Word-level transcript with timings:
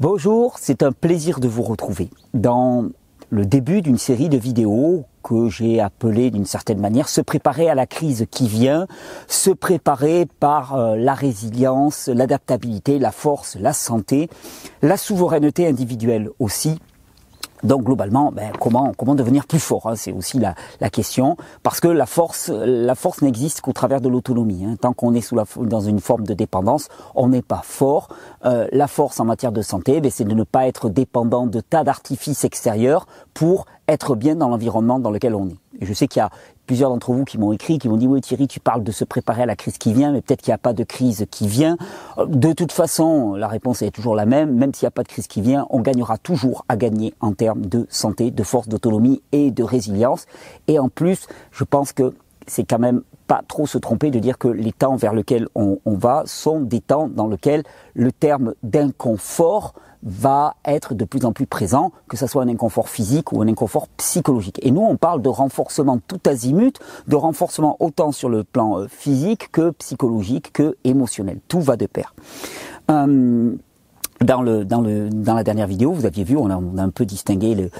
Bonjour, 0.00 0.58
c'est 0.60 0.84
un 0.84 0.92
plaisir 0.92 1.40
de 1.40 1.48
vous 1.48 1.64
retrouver. 1.64 2.08
Dans 2.32 2.84
le 3.30 3.44
début 3.44 3.82
d'une 3.82 3.98
série 3.98 4.28
de 4.28 4.38
vidéos 4.38 5.06
que 5.24 5.48
j'ai 5.48 5.80
appelé 5.80 6.30
d'une 6.30 6.44
certaine 6.44 6.78
manière 6.78 7.08
se 7.08 7.20
préparer 7.20 7.68
à 7.68 7.74
la 7.74 7.84
crise 7.84 8.26
qui 8.30 8.46
vient, 8.46 8.86
se 9.26 9.50
préparer 9.50 10.28
par 10.38 10.76
euh, 10.76 10.94
la 10.94 11.14
résilience, 11.14 12.06
l'adaptabilité, 12.06 13.00
la 13.00 13.10
force, 13.10 13.56
la 13.56 13.72
santé, 13.72 14.30
la 14.82 14.96
souveraineté 14.96 15.66
individuelle 15.66 16.30
aussi 16.38 16.78
donc 17.62 17.84
globalement, 17.84 18.32
ben, 18.32 18.52
comment 18.58 19.14
devenir 19.14 19.46
plus 19.46 19.58
fort 19.58 19.88
hein, 19.88 19.96
C'est 19.96 20.12
aussi 20.12 20.38
la, 20.38 20.54
question 20.90 21.36
parce 21.62 21.80
que 21.80 21.88
la 21.88 22.06
force 22.06 22.48
la 22.48 22.94
force 22.94 23.22
n'existe 23.22 23.60
qu'au 23.60 23.72
travers 23.72 24.00
de 24.00 24.08
l'autonomie. 24.08 24.64
Hein. 24.64 24.76
Tant 24.80 24.92
qu'on 24.92 25.14
est 25.14 25.34
dans 25.56 25.80
une 25.80 26.00
forme 26.00 26.24
de 26.24 26.34
dépendance, 26.34 26.88
on 27.14 27.28
n'est 27.28 27.42
pas 27.42 27.62
fort. 27.62 28.08
Euh, 28.44 28.66
la 28.72 28.86
force 28.86 29.20
en 29.20 29.24
matière 29.24 29.52
de 29.52 29.62
santé, 29.62 30.00
ben, 30.00 30.10
c'est 30.10 30.24
de 30.24 30.34
ne 30.34 30.44
pas 30.44 30.66
être 30.66 30.88
dépendant 30.88 31.46
de 31.46 31.60
tas 31.60 31.84
d'artifices 31.84 32.44
extérieurs 32.44 33.06
pour 33.34 33.66
être 33.86 34.14
bien 34.14 34.36
dans 34.36 34.48
l'environnement 34.48 34.98
dans 34.98 35.10
lequel 35.10 35.34
on 35.34 35.48
est. 35.48 35.56
Et 35.80 35.86
je 35.86 35.92
sais 35.92 36.08
qu'il 36.08 36.20
y 36.20 36.22
a 36.22 36.30
plusieurs 36.68 36.90
d'entre 36.90 37.12
vous 37.12 37.24
qui 37.24 37.38
m'ont 37.38 37.52
écrit, 37.52 37.78
qui 37.78 37.88
m'ont 37.88 37.96
dit 37.96 38.06
oui 38.06 38.20
Thierry, 38.20 38.46
tu 38.46 38.60
parles 38.60 38.84
de 38.84 38.92
se 38.92 39.04
préparer 39.04 39.42
à 39.42 39.46
la 39.46 39.56
crise 39.56 39.78
qui 39.78 39.94
vient, 39.94 40.12
mais 40.12 40.20
peut-être 40.20 40.42
qu'il 40.42 40.50
n'y 40.50 40.56
a 40.56 40.58
pas 40.58 40.74
de 40.74 40.84
crise 40.84 41.24
qui 41.30 41.48
vient. 41.48 41.78
De 42.26 42.52
toute 42.52 42.72
façon, 42.72 43.34
la 43.34 43.48
réponse 43.48 43.80
est 43.80 43.90
toujours 43.90 44.14
la 44.14 44.26
même. 44.26 44.54
Même 44.54 44.74
s'il 44.74 44.84
n'y 44.84 44.88
a 44.88 44.92
pas 44.92 45.02
de 45.02 45.08
crise 45.08 45.26
qui 45.26 45.40
vient, 45.40 45.66
on 45.70 45.80
gagnera 45.80 46.18
toujours 46.18 46.66
à 46.68 46.76
gagner 46.76 47.14
en 47.20 47.32
termes 47.32 47.64
de 47.64 47.86
santé, 47.88 48.30
de 48.30 48.42
force, 48.42 48.68
d'autonomie 48.68 49.22
et 49.32 49.50
de 49.50 49.62
résilience. 49.64 50.26
Et 50.68 50.78
en 50.78 50.90
plus, 50.90 51.26
je 51.52 51.64
pense 51.64 51.92
que 51.92 52.12
c'est 52.46 52.64
quand 52.64 52.78
même 52.78 53.00
pas 53.26 53.42
trop 53.48 53.66
se 53.66 53.78
tromper 53.78 54.10
de 54.10 54.18
dire 54.18 54.36
que 54.36 54.48
les 54.48 54.72
temps 54.72 54.96
vers 54.96 55.14
lesquels 55.14 55.48
on, 55.54 55.78
on 55.86 55.96
va 55.96 56.24
sont 56.26 56.60
des 56.60 56.80
temps 56.82 57.08
dans 57.08 57.28
lesquels 57.28 57.62
le 57.94 58.12
terme 58.12 58.52
d'inconfort 58.62 59.72
va 60.02 60.56
être 60.64 60.94
de 60.94 61.04
plus 61.04 61.24
en 61.24 61.32
plus 61.32 61.46
présent, 61.46 61.92
que 62.08 62.16
ce 62.16 62.26
soit 62.26 62.42
un 62.42 62.48
inconfort 62.48 62.88
physique 62.88 63.32
ou 63.32 63.42
un 63.42 63.48
inconfort 63.48 63.88
psychologique. 63.96 64.58
Et 64.62 64.70
nous, 64.70 64.82
on 64.82 64.96
parle 64.96 65.22
de 65.22 65.28
renforcement 65.28 65.98
tout 66.06 66.20
azimut, 66.26 66.78
de 67.06 67.16
renforcement 67.16 67.76
autant 67.80 68.12
sur 68.12 68.28
le 68.28 68.44
plan 68.44 68.80
euh, 68.80 68.88
physique 68.88 69.50
que 69.52 69.70
psychologique 69.70 70.52
que 70.52 70.76
émotionnel. 70.84 71.40
Tout 71.48 71.60
va 71.60 71.76
de 71.76 71.86
pair. 71.86 72.14
Euh, 72.90 73.54
dans, 74.24 74.42
la 74.42 75.44
dernière 75.44 75.66
vidéo, 75.66 75.92
vous 75.92 76.06
aviez 76.06 76.24
vu, 76.24 76.36
on 76.36 76.50
a, 76.50 76.54
a 76.54 76.84
un 76.84 76.90
peu 76.90 77.04
distingué 77.04 77.70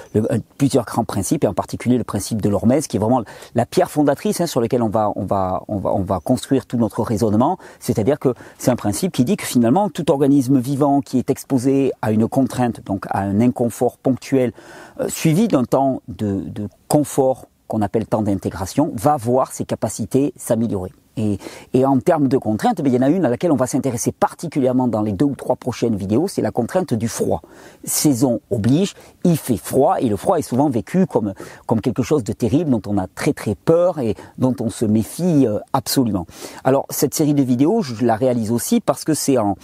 plusieurs 0.57 0.85
grands 0.85 1.03
principes, 1.03 1.43
et 1.43 1.47
en 1.47 1.53
particulier 1.53 1.97
le 1.97 2.03
principe 2.03 2.41
de 2.41 2.49
l'hormèse, 2.49 2.87
qui 2.87 2.97
est 2.97 2.99
vraiment 2.99 3.23
la 3.55 3.65
pierre 3.65 3.91
fondatrice 3.91 4.41
hein, 4.41 4.47
sur 4.47 4.61
laquelle 4.61 4.81
on 4.81 4.89
va, 4.89 5.11
on, 5.15 5.25
va, 5.25 5.63
on, 5.67 5.77
va, 5.77 5.93
on 5.93 6.03
va 6.03 6.19
construire 6.19 6.65
tout 6.65 6.77
notre 6.77 7.03
raisonnement. 7.03 7.57
C'est-à-dire 7.79 8.19
que 8.19 8.33
c'est 8.57 8.71
un 8.71 8.75
principe 8.75 9.11
qui 9.11 9.25
dit 9.25 9.37
que 9.37 9.45
finalement, 9.45 9.89
tout 9.89 10.11
organisme 10.11 10.59
vivant 10.59 11.01
qui 11.01 11.17
est 11.17 11.29
exposé 11.29 11.91
à 12.01 12.11
une 12.11 12.27
contrainte, 12.27 12.81
donc 12.85 13.05
à 13.09 13.19
un 13.19 13.41
inconfort 13.41 13.97
ponctuel, 13.97 14.53
euh, 14.99 15.07
suivi 15.09 15.47
d'un 15.47 15.65
temps 15.65 16.01
de 16.07 16.67
confort 16.87 17.45
qu'on 17.67 17.81
appelle 17.81 18.05
temps 18.05 18.23
d'intégration, 18.23 18.91
va 18.95 19.15
voir 19.15 19.51
ses 19.51 19.63
capacités 19.63 20.33
s'améliorer. 20.35 20.91
Et, 21.73 21.85
en 21.85 21.99
termes 21.99 22.27
de 22.27 22.37
contraintes, 22.37 22.81
il 22.83 22.93
y 22.93 22.97
en 22.97 23.01
a 23.01 23.09
une 23.09 23.25
à 23.25 23.29
laquelle 23.29 23.51
on 23.51 23.55
va 23.55 23.67
s'intéresser 23.67 24.11
particulièrement 24.11 24.87
dans 24.87 25.01
les 25.01 25.11
deux 25.11 25.25
ou 25.25 25.35
trois 25.35 25.55
prochaines 25.55 25.95
vidéos, 25.95 26.27
c'est 26.27 26.41
la 26.41 26.51
contrainte 26.51 26.93
du 26.93 27.07
froid. 27.07 27.41
Saison 27.83 28.41
oblige, 28.49 28.95
il 29.23 29.37
fait 29.37 29.57
froid 29.57 29.97
et 29.99 30.09
le 30.09 30.15
froid 30.15 30.37
est 30.37 30.43
souvent 30.43 30.69
vécu 30.69 31.05
comme, 31.05 31.33
quelque 31.81 32.03
chose 32.03 32.23
de 32.23 32.33
terrible 32.33 32.69
dont 32.69 32.81
on 32.87 32.97
a 32.97 33.07
très 33.07 33.33
très 33.33 33.55
peur 33.55 33.99
et 33.99 34.15
dont 34.37 34.55
on 34.59 34.69
se 34.69 34.85
méfie 34.85 35.45
euh, 35.47 35.59
absolument. 35.73 36.25
Alors 36.63 36.85
cette 36.89 37.13
série 37.13 37.33
de 37.33 37.43
vidéos, 37.43 37.81
je 37.81 38.03
la 38.05 38.15
réalise 38.15 38.51
aussi 38.51 38.79
parce 38.79 39.03
que 39.03 39.13
c'est 39.13 39.37
en, 39.37 39.55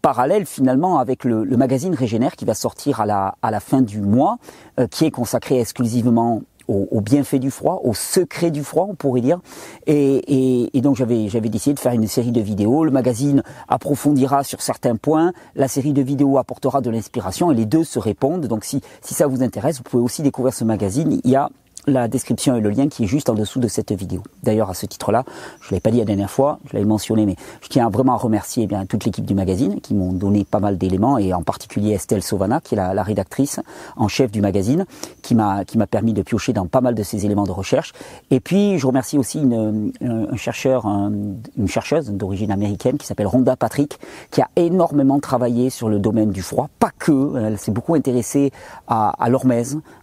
parallèle 0.00 0.46
finalement 0.46 0.98
avec 0.98 1.24
le, 1.24 1.44
magazine 1.56 1.94
Régénère 1.94 2.36
qui 2.36 2.44
va 2.44 2.54
sortir 2.54 3.00
à 3.00 3.06
la, 3.06 3.34
à 3.42 3.50
la 3.50 3.60
fin 3.60 3.82
du 3.82 4.00
mois, 4.00 4.38
euh, 4.78 4.86
qui 4.86 5.04
est 5.04 5.10
consacré 5.10 5.60
exclusivement 5.60 6.42
au, 6.68 6.86
au 6.90 7.00
bienfait 7.00 7.38
du 7.38 7.50
froid, 7.50 7.80
au 7.84 7.94
secret 7.94 8.50
du 8.50 8.62
froid, 8.62 8.86
on 8.88 8.94
pourrait 8.94 9.20
dire. 9.20 9.40
Et, 9.86 10.16
et, 10.26 10.76
et 10.76 10.80
donc 10.80 10.96
j'avais 10.96 11.28
j'avais 11.28 11.48
décidé 11.48 11.74
de 11.74 11.80
faire 11.80 11.92
une 11.92 12.06
série 12.06 12.32
de 12.32 12.40
vidéos. 12.40 12.84
Le 12.84 12.90
magazine 12.90 13.42
approfondira 13.68 14.44
sur 14.44 14.62
certains 14.62 14.96
points. 14.96 15.32
La 15.54 15.68
série 15.68 15.92
de 15.92 16.02
vidéos 16.02 16.38
apportera 16.38 16.80
de 16.80 16.90
l'inspiration 16.90 17.50
et 17.50 17.54
les 17.54 17.66
deux 17.66 17.84
se 17.84 17.98
répondent. 17.98 18.46
Donc 18.46 18.64
si 18.64 18.80
si 19.00 19.14
ça 19.14 19.26
vous 19.26 19.42
intéresse, 19.42 19.78
vous 19.78 19.84
pouvez 19.84 20.02
aussi 20.02 20.22
découvrir 20.22 20.54
ce 20.54 20.64
magazine. 20.64 21.20
Il 21.24 21.30
y 21.30 21.36
a 21.36 21.50
la 21.88 22.08
description 22.08 22.56
et 22.56 22.60
le 22.60 22.70
lien 22.70 22.88
qui 22.88 23.04
est 23.04 23.06
juste 23.06 23.28
en 23.28 23.34
dessous 23.34 23.60
de 23.60 23.68
cette 23.68 23.92
vidéo. 23.92 24.22
D'ailleurs, 24.42 24.70
à 24.70 24.74
ce 24.74 24.86
titre-là, 24.86 25.24
je 25.60 25.66
ne 25.66 25.70
l'avais 25.72 25.80
pas 25.80 25.90
dit 25.90 25.98
la 25.98 26.04
dernière 26.04 26.30
fois, 26.30 26.58
je 26.66 26.74
l'avais 26.74 26.84
mentionné, 26.84 27.26
mais 27.26 27.36
je 27.62 27.68
tiens 27.68 27.88
vraiment 27.90 28.12
à 28.12 28.16
remercier 28.16 28.64
eh 28.64 28.66
bien 28.66 28.86
toute 28.86 29.04
l'équipe 29.04 29.24
du 29.24 29.34
magazine 29.34 29.80
qui 29.80 29.94
m'ont 29.94 30.12
donné 30.12 30.44
pas 30.44 30.60
mal 30.60 30.78
d'éléments 30.78 31.18
et 31.18 31.32
en 31.32 31.42
particulier 31.42 31.92
Estelle 31.92 32.22
Sauvana, 32.22 32.60
qui 32.60 32.74
est 32.74 32.76
la, 32.76 33.02
rédactrice 33.02 33.60
en 33.96 34.08
chef 34.08 34.30
du 34.30 34.40
magazine, 34.40 34.84
qui 35.22 35.34
m'a 35.34 35.64
permis 35.90 36.12
de 36.12 36.22
piocher 36.22 36.52
dans 36.52 36.66
pas 36.66 36.80
mal 36.80 36.94
de 36.94 37.02
ces 37.02 37.24
éléments 37.24 37.44
de 37.44 37.52
recherche. 37.52 37.92
Et 38.30 38.40
puis, 38.40 38.78
je 38.78 38.86
remercie 38.86 39.18
aussi 39.18 39.40
une, 39.40 39.92
un 40.02 40.36
chercheur, 40.36 40.86
une 40.86 41.68
chercheuse 41.68 42.10
d'origine 42.10 42.50
américaine 42.50 42.98
qui 42.98 43.06
s'appelle 43.06 43.26
Rhonda 43.26 43.56
Patrick, 43.56 43.98
qui 44.30 44.42
a 44.42 44.48
énormément 44.56 45.20
travaillé 45.20 45.70
sur 45.70 45.88
le 45.88 45.98
domaine 45.98 46.30
du 46.30 46.42
froid, 46.42 46.68
pas 46.78 46.90
que, 46.98 47.36
elle 47.38 47.58
s'est 47.58 47.70
beaucoup 47.70 47.94
intéressée 47.94 48.52
à, 48.86 49.14
à 49.18 49.28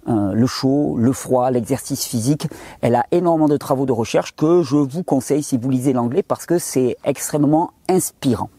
euh, 0.07 0.33
le 0.33 0.47
chaud, 0.47 0.95
le 0.97 1.11
froid, 1.13 1.51
l'exercice 1.51 1.74
physique. 1.77 2.47
Elle 2.81 2.95
a 2.95 3.05
énormément 3.11 3.47
de 3.47 3.57
travaux 3.57 3.85
de 3.85 3.91
recherche 3.91 4.35
que 4.35 4.61
je 4.63 4.77
vous 4.77 5.03
conseille 5.03 5.43
si 5.43 5.57
vous 5.57 5.69
lisez 5.69 5.93
l'anglais 5.93 6.23
parce 6.23 6.45
que 6.45 6.59
c'est 6.59 6.97
extrêmement 7.03 7.71
inspirant. 7.89 8.49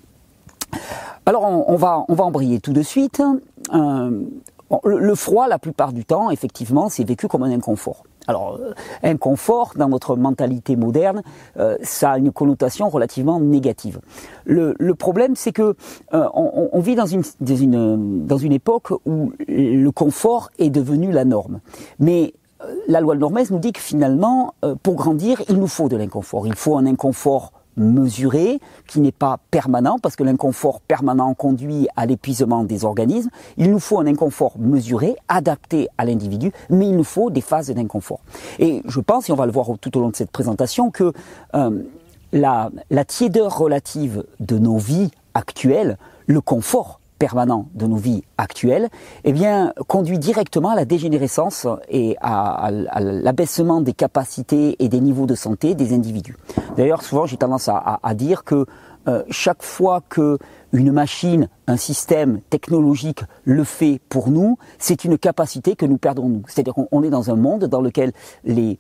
Alors 1.25 1.45
on, 1.45 1.77
va 1.77 2.05
on 2.09 2.15
va 2.15 2.31
tout 2.63 2.73
de 2.73 2.83
suite. 2.83 3.23
Euh, 3.75 4.23
le, 4.85 5.15
froid, 5.15 5.49
la 5.49 5.59
plupart 5.59 5.93
du 5.93 6.05
temps, 6.05 6.31
effectivement, 6.31 6.89
c'est 6.89 7.05
vécu 7.05 7.29
comme 7.29 7.43
un 7.43 7.51
inconfort. 7.51 8.03
Alors, 8.29 8.59
euh, 8.61 8.73
inconfort, 9.05 9.75
dans 9.77 9.89
notre 9.89 10.17
mentalité 10.17 10.75
moderne, 10.75 11.23
euh, 11.59 11.77
ça 11.83 12.13
a 12.13 12.19
une 12.19 12.33
connotation 12.33 12.89
relativement 12.89 13.39
négative. 13.39 14.01
Le, 14.45 14.75
problème, 14.95 15.37
c'est 15.37 15.53
que 15.53 15.77
on, 16.13 16.69
on, 16.73 16.81
vit 16.81 16.97
dans 16.97 17.07
une, 17.07 17.23
dans 17.41 17.57
une, 17.57 18.27
dans 18.27 18.39
une 18.39 18.53
époque 18.53 18.93
où 19.05 19.33
le 19.47 19.91
confort 19.91 20.51
est 20.59 20.71
devenu 20.71 21.13
la 21.13 21.25
norme. 21.25 21.61
Mais 22.01 22.35
la 22.89 23.01
loi 23.01 23.15
de 23.15 23.21
Normès 23.21 23.51
nous 23.51 23.59
dit 23.59 23.73
que 23.73 23.81
finalement, 23.81 24.55
euh, 24.65 24.75
pour 24.83 24.95
grandir, 24.95 25.43
il 25.49 25.57
nous 25.57 25.67
faut 25.67 25.89
de 25.89 25.97
l'inconfort. 25.97 26.47
Il 26.47 26.55
faut 26.55 26.77
un 26.77 26.87
inconfort 26.87 27.53
mesuré, 27.77 28.59
qui 28.87 29.01
n'est 29.01 29.13
pas 29.13 29.39
permanent, 29.51 29.99
parce 29.99 30.17
que 30.17 30.25
l'inconfort 30.25 30.81
permanent 30.81 31.35
conduit 31.35 31.89
à 31.95 32.07
l'épuisement 32.07 32.65
des 32.65 32.85
organismes. 32.85 33.29
Il 33.59 33.71
nous 33.71 33.79
faut 33.79 34.01
un 34.01 34.07
inconfort 34.07 34.55
mesuré, 34.59 35.17
adapté 35.29 35.89
à 35.99 36.07
l'individu, 36.07 36.53
mais 36.71 36.89
il 36.89 36.97
nous 36.97 37.05
faut 37.05 37.29
des 37.31 37.43
phases 37.43 37.71
d'inconfort. 37.71 38.21
Et 38.59 38.83
je 38.87 39.01
pense, 39.01 39.29
et 39.29 39.33
on 39.33 39.37
va 39.37 39.45
le 39.45 39.53
voir 39.53 39.69
tout 39.79 39.97
au 39.99 40.01
long 40.01 40.09
de 40.09 40.17
cette 40.17 40.31
présentation, 40.31 40.91
que 40.91 41.13
euh, 41.55 41.83
la, 42.33 42.71
la 42.91 43.05
tiédeur 43.05 43.59
relative 43.59 44.25
de 44.41 44.59
nos 44.59 44.79
vies 44.79 45.11
actuelles, 45.35 45.99
le 46.27 46.41
confort 46.41 47.01
permanent 47.19 47.69
de 47.75 47.87
nos 47.87 47.97
vies 47.97 48.23
actuelles, 48.39 48.89
eh 49.25 49.33
bien, 49.33 49.73
conduit 49.89 50.19
directement 50.19 50.71
à 50.71 50.75
la 50.75 50.85
dégénérescence 50.85 51.67
et 51.89 52.17
à, 52.21 52.71
l'abaissement 53.01 53.81
des 53.81 53.93
capacités 53.93 54.77
et 54.83 54.89
des 54.89 55.01
niveaux 55.01 55.27
de 55.27 55.35
santé 55.35 55.75
des 55.75 55.95
individus. 55.95 56.37
D'ailleurs, 56.77 57.03
souvent, 57.03 57.27
j'ai 57.27 57.37
tendance 57.37 57.69
à, 57.69 58.15
dire 58.15 58.45
que 58.45 58.67
euh, 59.09 59.23
chaque 59.31 59.63
fois 59.63 60.03
que 60.09 60.39
une 60.73 60.93
machine, 60.93 61.49
un 61.67 61.77
système 61.77 62.41
technologique 62.51 63.23
le 63.45 63.65
fait 63.65 64.01
pour 64.09 64.31
nous, 64.31 64.59
c'est 64.79 65.05
une 65.05 65.17
capacité 65.17 65.77
que 65.77 65.87
nous 65.87 65.97
perdons 65.97 66.29
nous. 66.29 66.43
C'est-à-dire 66.49 66.75
qu'on 66.75 67.03
est 67.03 67.11
dans 67.11 67.31
un 67.31 67.37
monde 67.37 67.65
dans 67.65 67.81
lequel 67.81 68.13
les, 68.45 68.79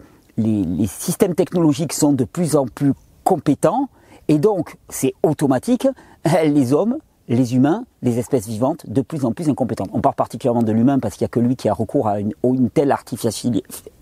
systèmes 0.86 1.34
technologiques 1.34 1.92
sont 1.92 2.12
de 2.12 2.24
plus 2.24 2.56
en 2.56 2.66
plus 2.66 2.92
compétents 3.24 3.88
et 4.28 4.38
donc 4.38 4.76
c'est 4.88 5.14
automatique. 5.22 5.88
Les 6.44 6.72
hommes 6.72 6.98
les 7.28 7.54
humains, 7.54 7.84
les 8.02 8.18
espèces 8.18 8.46
vivantes, 8.46 8.88
de 8.88 9.00
plus 9.00 9.24
en 9.24 9.32
plus 9.32 9.48
incompétentes. 9.48 9.90
On 9.92 10.00
parle 10.00 10.14
particulièrement 10.14 10.62
de 10.62 10.72
l'humain 10.72 10.98
parce 10.98 11.16
qu'il 11.16 11.24
n'y 11.24 11.26
a 11.26 11.30
que 11.30 11.40
lui 11.40 11.56
qui 11.56 11.68
a 11.68 11.74
recours 11.74 12.08
à 12.08 12.20
une, 12.20 12.32
une 12.44 12.70
telle 12.70 12.92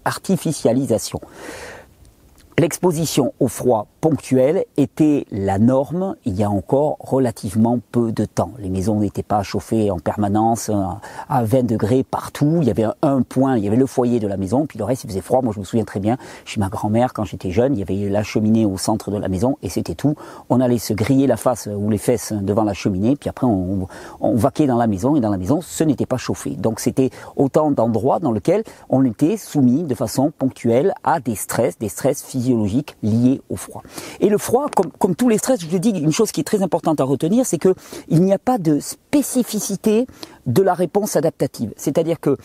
artificialisation. 0.05 1.21
L'exposition 2.57 3.35
au 3.41 3.49
froid 3.49 3.89
ponctuel 4.01 4.65
était 4.77 5.27
la 5.33 5.59
norme 5.59 6.15
il 6.25 6.37
y 6.37 6.45
a 6.45 6.51
encore 6.51 6.99
relativement 7.01 7.81
peu 7.91 8.13
de 8.13 8.27
temps. 8.27 8.53
Les 8.61 8.69
maisons 8.69 9.01
n'étaient 9.01 9.25
pas 9.25 9.43
chauffées 9.43 9.91
en 9.91 9.99
permanence 9.99 10.69
euh, 10.69 10.75
à 11.29 11.43
20 11.43 11.65
degrés 11.67 12.05
partout. 12.05 12.59
Il 12.61 12.69
y 12.69 12.71
avait 12.71 12.87
un 13.03 13.23
point, 13.23 13.57
il 13.57 13.65
y 13.65 13.67
avait 13.67 13.77
le 13.77 13.87
foyer 13.87 14.21
de 14.21 14.29
la 14.29 14.37
maison, 14.37 14.67
puis 14.67 14.79
le 14.79 14.85
reste 14.85 15.03
il 15.03 15.09
faisait 15.09 15.21
froid. 15.21 15.43
Moi 15.43 15.53
je 15.53 15.59
me 15.59 15.65
souviens 15.65 15.85
très 15.85 15.99
bien, 15.99 16.17
chez 16.45 16.61
ma 16.61 16.69
grand-mère 16.69 17.13
quand 17.13 17.25
j'étais 17.25 17.51
jeune, 17.51 17.75
il 17.75 17.81
y 17.81 17.83
avait 17.83 18.09
la 18.09 18.23
cheminée 18.23 18.65
au 18.65 18.79
centre 18.79 19.11
de 19.11 19.19
la 19.19 19.29
maison 19.29 19.57
et 19.65 19.69
c'était 19.69 19.97
tout. 19.97 20.15
On 20.49 20.61
allait 20.61 20.79
se 20.79 20.93
griller 20.93 21.27
la 21.27 21.37
face 21.37 21.67
ou 21.67 21.91
les 21.91 21.99
fesses 21.99 22.33
devant 22.33 22.63
la 22.63 22.75
cheminée, 22.75 23.17
puis 23.17 23.29
après 23.29 23.49
on, 23.49 23.89
on 24.21 24.37
vaquait 24.37 24.69
dans 24.69 24.79
la 24.79 24.87
maison 24.87 25.17
et 25.17 25.21
dans 25.21 25.31
la 25.31 25.39
maison 25.39 25.61
ce 25.61 25.83
n'était 25.83 26.07
pas 26.07 26.19
chauffé. 26.19 26.51
Donc 26.51 26.79
c'était 26.79 27.11
autant 27.35 27.73
d'endroits 27.73 28.21
dans 28.21 28.31
lesquels 28.31 28.63
on 28.91 29.05
était 29.05 29.39
soumis 29.39 29.83
de 29.83 29.95
façon 29.97 30.31
ponctuelle 30.39 30.95
à 31.03 31.19
des 31.19 31.35
stress, 31.35 31.79
des 31.81 31.89
stress 31.89 32.23
physiques 32.23 32.44
physiologiques 32.45 32.97
au 33.49 33.57
froid. 33.57 33.83
Et 34.21 34.29
le 34.29 34.39
froid, 34.39 34.69
comme, 34.75 34.91
comme 34.99 35.17
tous 35.17 35.29
les 35.29 35.39
stress, 35.39 35.61
je 35.61 35.67
vous 35.67 35.79
dis, 35.79 35.91
une 35.91 36.13
chose 36.13 36.31
qui 36.33 36.41
est 36.41 36.45
très 36.45 36.63
importante 36.63 37.01
à 37.01 37.05
retenir, 37.05 37.47
c'est 37.47 37.59
que 37.59 37.75
il 38.09 38.21
n'y 38.21 38.33
a 38.33 38.39
pas 38.39 38.59
de 38.59 38.81
spécificité 38.81 40.07
de 40.47 40.63
la 40.63 40.75
réponse 40.75 41.17
adaptative. 41.17 41.73
C'est-à-dire 41.77 42.21
que 42.21 42.37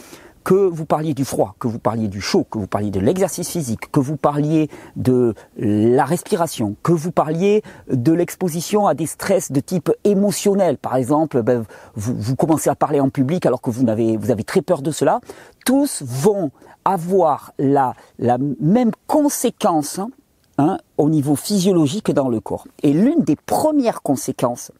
que 0.49 0.55
vous 0.55 0.85
parliez 0.85 1.13
du 1.13 1.25
froid, 1.25 1.53
que 1.59 1.67
vous 1.67 1.77
parliez 1.77 2.07
du 2.07 2.21
chaud, 2.21 2.43
que 2.49 2.57
vous 2.57 2.65
parliez 2.65 2.89
de 2.89 2.99
l'exercice 2.99 3.49
physique, 3.49 3.91
que 3.91 3.99
vous 3.99 4.17
parliez 4.17 4.67
de 4.95 5.35
la 5.55 6.05
respiration, 6.05 6.75
que 6.81 6.91
vous 6.91 7.11
parliez 7.11 7.61
de 7.87 8.11
l'exposition 8.13 8.87
à 8.87 8.95
des 8.95 9.05
stress 9.05 9.51
de 9.51 9.59
type 9.59 9.91
émotionnel, 10.05 10.79
par 10.79 10.95
exemple, 10.95 11.43
ben, 11.43 11.65
vous, 11.93 12.15
vous, 12.17 12.35
commencez 12.35 12.71
à 12.71 12.73
parler 12.73 12.99
en 12.99 13.09
public 13.09 13.45
alors 13.45 13.61
que 13.61 13.69
vous 13.69 13.87
avez, 13.87 14.17
vous 14.17 14.31
avez 14.31 14.43
très 14.43 14.63
peur 14.63 14.81
de 14.81 14.89
cela, 14.89 15.19
tous 15.67 16.01
vont 16.03 16.49
avoir 16.83 17.53
la, 17.59 17.93
la 18.17 18.39
même 18.59 18.89
conséquence 19.05 19.99
hein, 19.99 20.09
hein, 20.57 20.79
au 20.97 21.11
niveau 21.11 21.35
physiologique 21.35 22.09
dans 22.09 22.27
le 22.27 22.39
corps. 22.39 22.65
Et 22.81 22.93
l'une 22.93 23.21
des 23.21 23.35
premières 23.35 24.01
conséquences 24.01 24.71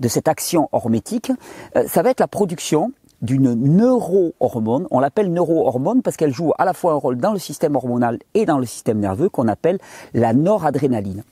de 0.00 0.08
cette 0.08 0.26
action 0.26 0.70
hormétique, 0.72 1.32
euh, 1.76 1.86
ça 1.86 2.00
va 2.00 2.08
être 2.08 2.20
la 2.20 2.28
production 2.28 2.92
d'une 3.22 3.54
neurohormone. 3.54 4.86
On 4.90 5.00
l'appelle 5.00 5.32
neurohormone 5.32 6.02
parce 6.02 6.16
qu'elle 6.16 6.34
joue 6.34 6.52
à 6.58 6.64
la 6.64 6.74
fois 6.74 6.92
un 6.92 6.96
rôle 6.96 7.18
dans 7.18 7.32
le 7.32 7.38
système 7.38 7.76
hormonal 7.76 8.18
et 8.34 8.46
dans 8.46 8.58
le 8.58 8.66
système 8.66 8.98
nerveux 8.98 9.28
qu'on 9.28 9.48
appelle 9.48 9.78
la 10.14 10.32
noradrénaline. 10.32 11.24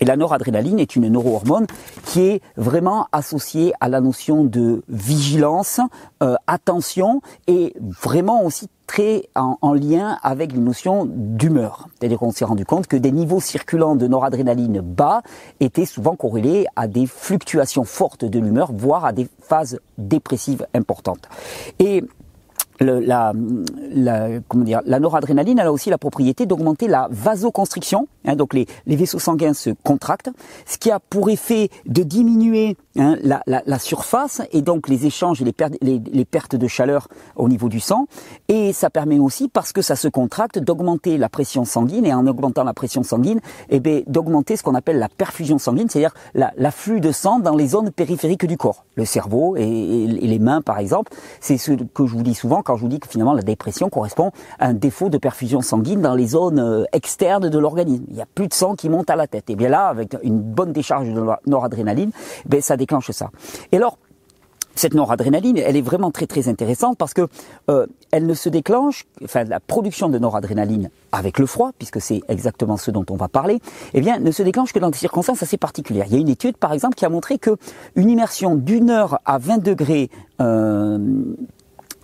Et 0.00 0.04
la 0.04 0.16
noradrénaline 0.16 0.80
est 0.80 0.96
une 0.96 1.08
neurohormone 1.08 1.66
qui 2.04 2.22
est 2.22 2.40
vraiment 2.56 3.06
associée 3.12 3.72
à 3.80 3.88
la 3.88 4.00
notion 4.00 4.42
de 4.42 4.82
vigilance, 4.88 5.80
euh, 6.22 6.34
attention 6.46 7.20
et 7.46 7.74
vraiment 7.78 8.44
aussi 8.44 8.68
très 8.86 9.28
en, 9.34 9.74
lien 9.74 10.18
avec 10.22 10.52
les 10.52 10.58
notions 10.58 11.06
d'humeur. 11.08 11.88
C'est-à-dire 11.98 12.18
qu'on 12.18 12.30
s'est 12.30 12.44
rendu 12.44 12.64
compte 12.64 12.86
que 12.86 12.96
des 12.96 13.12
niveaux 13.12 13.40
circulants 13.40 13.96
de 13.96 14.06
noradrénaline 14.06 14.80
bas 14.80 15.22
étaient 15.60 15.86
souvent 15.86 16.16
corrélés 16.16 16.66
à 16.76 16.86
des 16.86 17.06
fluctuations 17.06 17.84
fortes 17.84 18.24
de 18.24 18.38
l'humeur, 18.38 18.72
voire 18.72 19.04
à 19.04 19.12
des 19.12 19.28
phases 19.40 19.80
dépressives 19.98 20.66
importantes. 20.74 21.28
Et 21.78 22.04
la, 22.82 23.32
noradrénaline 24.98 25.58
elle 25.58 25.66
a 25.66 25.72
aussi 25.72 25.90
la 25.90 25.98
propriété 25.98 26.46
d'augmenter 26.46 26.88
la 26.88 27.08
vasoconstriction, 27.10 28.08
hein, 28.24 28.36
donc 28.36 28.54
les, 28.54 28.66
vaisseaux 28.86 29.18
sanguins 29.18 29.54
se 29.54 29.70
contractent, 29.82 30.30
ce 30.66 30.78
qui 30.78 30.90
a 30.90 30.98
pour 30.98 31.30
effet 31.30 31.70
de 31.86 32.02
diminuer 32.02 32.76
hein, 32.96 33.16
la, 33.22 33.78
surface 33.78 34.42
et 34.52 34.62
donc 34.62 34.88
les 34.88 35.06
échanges 35.06 35.42
et 35.42 35.44
les, 35.44 36.24
pertes, 36.24 36.56
de 36.56 36.68
chaleur 36.68 37.08
au 37.36 37.48
niveau 37.48 37.68
du 37.68 37.80
sang, 37.80 38.06
et 38.48 38.72
ça 38.72 38.90
permet 38.90 39.18
aussi, 39.18 39.48
parce 39.48 39.72
que 39.72 39.82
ça 39.82 39.96
se 39.96 40.08
contracte, 40.08 40.58
d'augmenter 40.58 41.18
la 41.18 41.28
pression 41.28 41.64
sanguine, 41.64 42.04
et 42.04 42.14
en 42.14 42.26
augmentant 42.26 42.64
la 42.64 42.74
pression 42.74 43.02
sanguine, 43.02 43.40
eh 43.70 43.80
d'augmenter 44.06 44.56
ce 44.56 44.62
qu'on 44.62 44.74
appelle 44.74 44.98
la 44.98 45.08
perfusion 45.08 45.58
sanguine, 45.58 45.88
c'est-à-dire 45.88 46.14
l'afflux 46.56 47.00
de 47.00 47.12
sang 47.12 47.38
dans 47.38 47.56
les 47.56 47.68
zones 47.68 47.90
périphériques 47.90 48.46
du 48.46 48.56
corps, 48.56 48.84
le 48.94 49.04
cerveau 49.04 49.56
et, 49.56 49.62
et 49.62 50.06
les 50.06 50.38
mains 50.38 50.62
par 50.62 50.78
exemple, 50.78 51.12
c'est 51.40 51.58
ce 51.58 51.72
que 51.72 52.06
je 52.06 52.12
vous 52.12 52.22
dis 52.22 52.34
souvent 52.34 52.62
quand 52.62 52.71
je 52.76 52.82
vous 52.82 52.88
dis 52.88 53.00
que 53.00 53.08
finalement 53.08 53.34
la 53.34 53.42
dépression 53.42 53.88
correspond 53.88 54.30
à 54.58 54.68
un 54.68 54.74
défaut 54.74 55.08
de 55.08 55.18
perfusion 55.18 55.60
sanguine 55.60 56.00
dans 56.00 56.14
les 56.14 56.28
zones 56.28 56.58
euh, 56.58 56.84
externes 56.92 57.48
de 57.48 57.58
l'organisme. 57.58 58.04
Il 58.08 58.14
n'y 58.14 58.22
a 58.22 58.26
plus 58.26 58.48
de 58.48 58.54
sang 58.54 58.74
qui 58.74 58.88
monte 58.88 59.10
à 59.10 59.16
la 59.16 59.26
tête. 59.26 59.50
Et 59.50 59.56
bien 59.56 59.68
là, 59.68 59.88
avec 59.88 60.16
une 60.22 60.40
bonne 60.40 60.72
décharge 60.72 61.08
de 61.08 61.24
noradrénaline, 61.46 62.10
ben 62.46 62.60
ça 62.60 62.76
déclenche 62.76 63.10
ça. 63.10 63.30
Et 63.72 63.76
alors, 63.76 63.98
cette 64.74 64.94
noradrénaline, 64.94 65.58
elle 65.58 65.76
est 65.76 65.82
vraiment 65.82 66.10
très 66.10 66.26
très 66.26 66.48
intéressante 66.48 66.96
parce 66.96 67.12
que 67.14 67.28
euh, 67.68 67.86
elle 68.10 68.26
ne 68.26 68.34
se 68.34 68.48
déclenche, 68.48 69.04
enfin 69.22 69.44
la 69.44 69.60
production 69.60 70.08
de 70.08 70.18
noradrénaline 70.18 70.90
avec 71.12 71.38
le 71.38 71.46
froid, 71.46 71.72
puisque 71.78 72.00
c'est 72.00 72.22
exactement 72.28 72.76
ce 72.76 72.90
dont 72.90 73.04
on 73.10 73.16
va 73.16 73.28
parler, 73.28 73.60
eh 73.92 74.00
bien 74.00 74.18
ne 74.18 74.30
se 74.30 74.42
déclenche 74.42 74.72
que 74.72 74.78
dans 74.78 74.90
des 74.90 74.98
circonstances 74.98 75.42
assez 75.42 75.58
particulières. 75.58 76.06
Il 76.08 76.14
y 76.14 76.16
a 76.16 76.20
une 76.20 76.28
étude 76.28 76.56
par 76.56 76.72
exemple 76.72 76.94
qui 76.94 77.04
a 77.04 77.10
montré 77.10 77.38
que 77.38 77.56
une 77.96 78.08
immersion 78.08 78.56
d'une 78.56 78.90
heure 78.90 79.18
à 79.24 79.38
20 79.38 79.58
degrés 79.58 80.10
euh, 80.40 80.98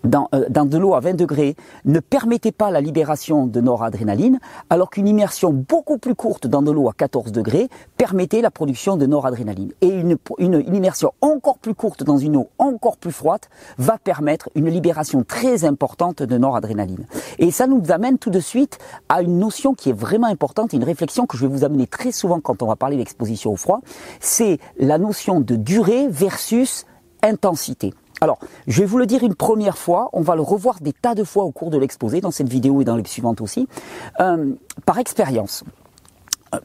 dans, 0.05 0.29
euh, 0.35 0.47
dans 0.49 0.65
de 0.65 0.79
l'eau 0.79 0.95
à 0.95 1.00
20 1.00 1.15
degrés 1.15 1.56
ne 1.85 2.00
permettait 2.00 2.53
pas 2.53 2.71
la 2.71 2.81
libération 2.81 3.47
de 3.47 3.61
noradrénaline, 3.61 4.39
alors 4.71 4.91
qu'une 4.91 5.09
immersion 5.09 5.53
beaucoup 5.53 5.99
plus 5.99 6.15
courte 6.15 6.47
dans 6.47 6.62
de 6.62 6.71
l'eau 6.71 6.89
à 6.89 6.93
14 6.93 7.33
degrés 7.33 7.69
permettait 7.97 8.41
la 8.41 8.50
production 8.50 8.97
de 8.97 9.06
noradrénaline. 9.06 9.73
Et 9.81 9.89
une, 9.89 10.17
une, 10.39 10.55
une, 10.55 10.75
immersion 10.75 11.12
encore 11.21 11.59
plus 11.59 11.75
courte 11.75 12.03
dans 12.03 12.19
une 12.19 12.37
eau 12.37 12.49
encore 12.59 12.97
plus 12.97 13.12
froide 13.12 13.41
va 13.79 13.99
permettre 13.99 14.50
une 14.55 14.69
libération 14.69 15.25
très 15.25 15.65
importante 15.65 16.23
de 16.23 16.39
noradrénaline. 16.39 17.06
Et 17.39 17.50
ça 17.50 17.67
nous 17.67 17.83
amène 17.91 18.19
tout 18.19 18.31
de 18.31 18.41
suite 18.41 18.79
à 19.09 19.23
une 19.23 19.39
notion 19.39 19.75
qui 19.75 19.91
est 19.91 19.99
vraiment 19.99 20.27
importante, 20.27 20.73
une 20.73 20.85
réflexion 20.85 21.27
que 21.27 21.37
je 21.37 21.47
vais 21.47 21.53
vous 21.53 21.65
amener 21.65 21.87
très 21.87 22.12
souvent 22.12 22.41
quand 22.41 22.62
on 22.62 22.67
va 22.67 22.77
parler 22.77 22.97
d'exposition 22.97 23.53
au 23.53 23.56
froid, 23.56 23.81
c'est 24.21 24.59
la 24.79 24.99
notion 24.99 25.41
de 25.41 25.56
durée 25.56 26.09
versus 26.09 26.85
intensité. 27.23 27.95
Alors, 28.20 28.38
je 28.67 28.81
vais 28.81 28.87
vous 28.87 28.99
le 28.99 29.06
dire 29.06 29.23
une 29.23 29.35
première 29.35 29.79
fois, 29.79 30.11
on 30.12 30.23
va 30.23 30.35
le 30.35 30.43
revoir 30.43 30.81
des 30.81 30.93
tas 30.93 31.15
de 31.15 31.23
fois 31.25 31.44
au 31.44 31.53
cours 31.53 31.70
de 31.70 31.79
l'exposé, 31.79 32.20
dans 32.20 32.32
cette 32.32 32.49
vidéo 32.49 32.81
et 32.81 32.85
dans 32.85 32.97
les 32.97 33.05
suivantes 33.05 33.41
aussi, 33.41 33.69
euh, 34.20 34.53
par 34.87 34.99
expérience 34.99 35.65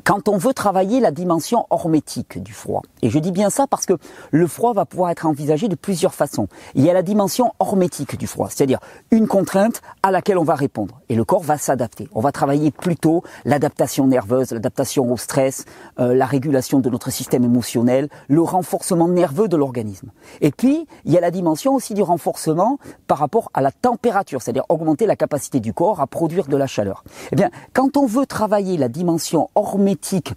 quand 0.03 0.27
on 0.29 0.37
veut 0.37 0.53
travailler 0.53 0.99
la 0.99 1.11
dimension 1.11 1.65
hormétique 1.69 2.41
du 2.41 2.53
froid, 2.53 2.81
et 3.01 3.09
je 3.09 3.19
dis 3.19 3.31
bien 3.31 3.49
ça 3.49 3.67
parce 3.67 3.85
que 3.85 3.93
le 4.31 4.47
froid 4.47 4.73
va 4.73 4.85
pouvoir 4.85 5.09
être 5.09 5.25
envisagé 5.25 5.67
de 5.67 5.75
plusieurs 5.75 6.13
façons. 6.13 6.47
Il 6.75 6.83
y 6.83 6.89
a 6.89 6.93
la 6.93 7.01
dimension 7.01 7.53
hormétique 7.59 8.17
du 8.17 8.27
froid, 8.27 8.49
c'est-à-dire 8.49 8.79
une 9.11 9.27
contrainte 9.27 9.81
à 10.01 10.11
laquelle 10.11 10.37
on 10.37 10.43
va 10.43 10.55
répondre, 10.55 11.01
et 11.09 11.15
le 11.15 11.25
corps 11.25 11.43
va 11.43 11.57
s'adapter. 11.57 12.07
On 12.13 12.21
va 12.21 12.31
travailler 12.31 12.71
plutôt 12.71 13.23
l'adaptation 13.45 14.07
nerveuse, 14.07 14.51
l'adaptation 14.51 15.11
au 15.11 15.17
stress, 15.17 15.65
euh, 15.99 16.13
la 16.13 16.25
régulation 16.25 16.79
de 16.79 16.89
notre 16.89 17.11
système 17.11 17.43
émotionnel, 17.43 18.09
le 18.27 18.41
renforcement 18.41 19.07
nerveux 19.07 19.47
de 19.47 19.57
l'organisme. 19.57 20.11
Et 20.41 20.51
puis, 20.51 20.87
il 21.05 21.11
y 21.11 21.17
a 21.17 21.21
la 21.21 21.31
dimension 21.31 21.75
aussi 21.75 21.93
du 21.93 22.01
renforcement 22.01 22.77
par 23.07 23.17
rapport 23.17 23.49
à 23.53 23.61
la 23.61 23.71
température, 23.71 24.41
c'est-à-dire 24.41 24.65
augmenter 24.69 25.05
la 25.05 25.15
capacité 25.15 25.59
du 25.59 25.73
corps 25.73 26.01
à 26.01 26.07
produire 26.07 26.47
de 26.47 26.57
la 26.57 26.67
chaleur. 26.67 27.03
Eh 27.31 27.35
bien, 27.35 27.49
quand 27.73 27.97
on 27.97 28.05
veut 28.05 28.25
travailler 28.25 28.77
la 28.77 28.87
dimension 28.87 29.49
hormétique, 29.55 29.72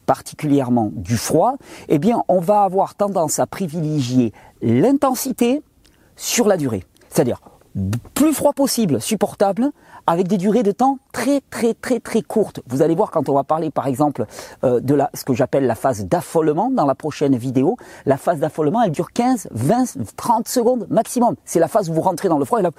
particulièrement 0.06 0.90
du 0.92 1.16
froid, 1.16 1.56
eh 1.88 1.98
bien, 1.98 2.22
on 2.28 2.40
va 2.40 2.62
avoir 2.62 2.94
tendance 2.94 3.38
à 3.38 3.46
privilégier 3.46 4.32
l'intensité 4.62 5.62
sur 6.16 6.48
la 6.48 6.56
durée. 6.56 6.84
C'est-à-dire 7.08 7.40
plus 8.14 8.32
froid 8.32 8.52
possible, 8.52 9.00
supportable, 9.00 9.70
avec 10.06 10.28
des 10.28 10.38
durées 10.38 10.62
de 10.62 10.72
temps 10.72 10.98
très 11.12 11.42
très 11.50 11.74
très 11.74 12.00
très 12.00 12.22
courtes. 12.22 12.60
Vous 12.68 12.80
allez 12.80 12.94
voir 12.94 13.10
quand 13.10 13.28
on 13.28 13.34
va 13.34 13.44
parler 13.44 13.70
par 13.70 13.86
exemple 13.86 14.24
euh, 14.64 14.80
de 14.80 14.98
ce 15.14 15.24
que 15.24 15.34
j'appelle 15.34 15.66
la 15.66 15.74
phase 15.74 16.06
d'affolement 16.06 16.70
dans 16.70 16.86
la 16.86 16.94
prochaine 16.94 17.36
vidéo. 17.36 17.76
La 18.06 18.16
phase 18.16 18.38
d'affolement, 18.38 18.82
elle 18.82 18.92
dure 18.92 19.12
15, 19.12 19.48
20, 19.50 20.16
30 20.16 20.48
secondes 20.48 20.86
maximum. 20.90 21.34
C'est 21.44 21.60
la 21.60 21.68
phase 21.68 21.90
où 21.90 21.92
vous 21.92 22.00
rentrez 22.00 22.28
dans 22.28 22.38
le 22.38 22.44
froid 22.44 22.60
et 22.60 22.62
là... 22.62 22.70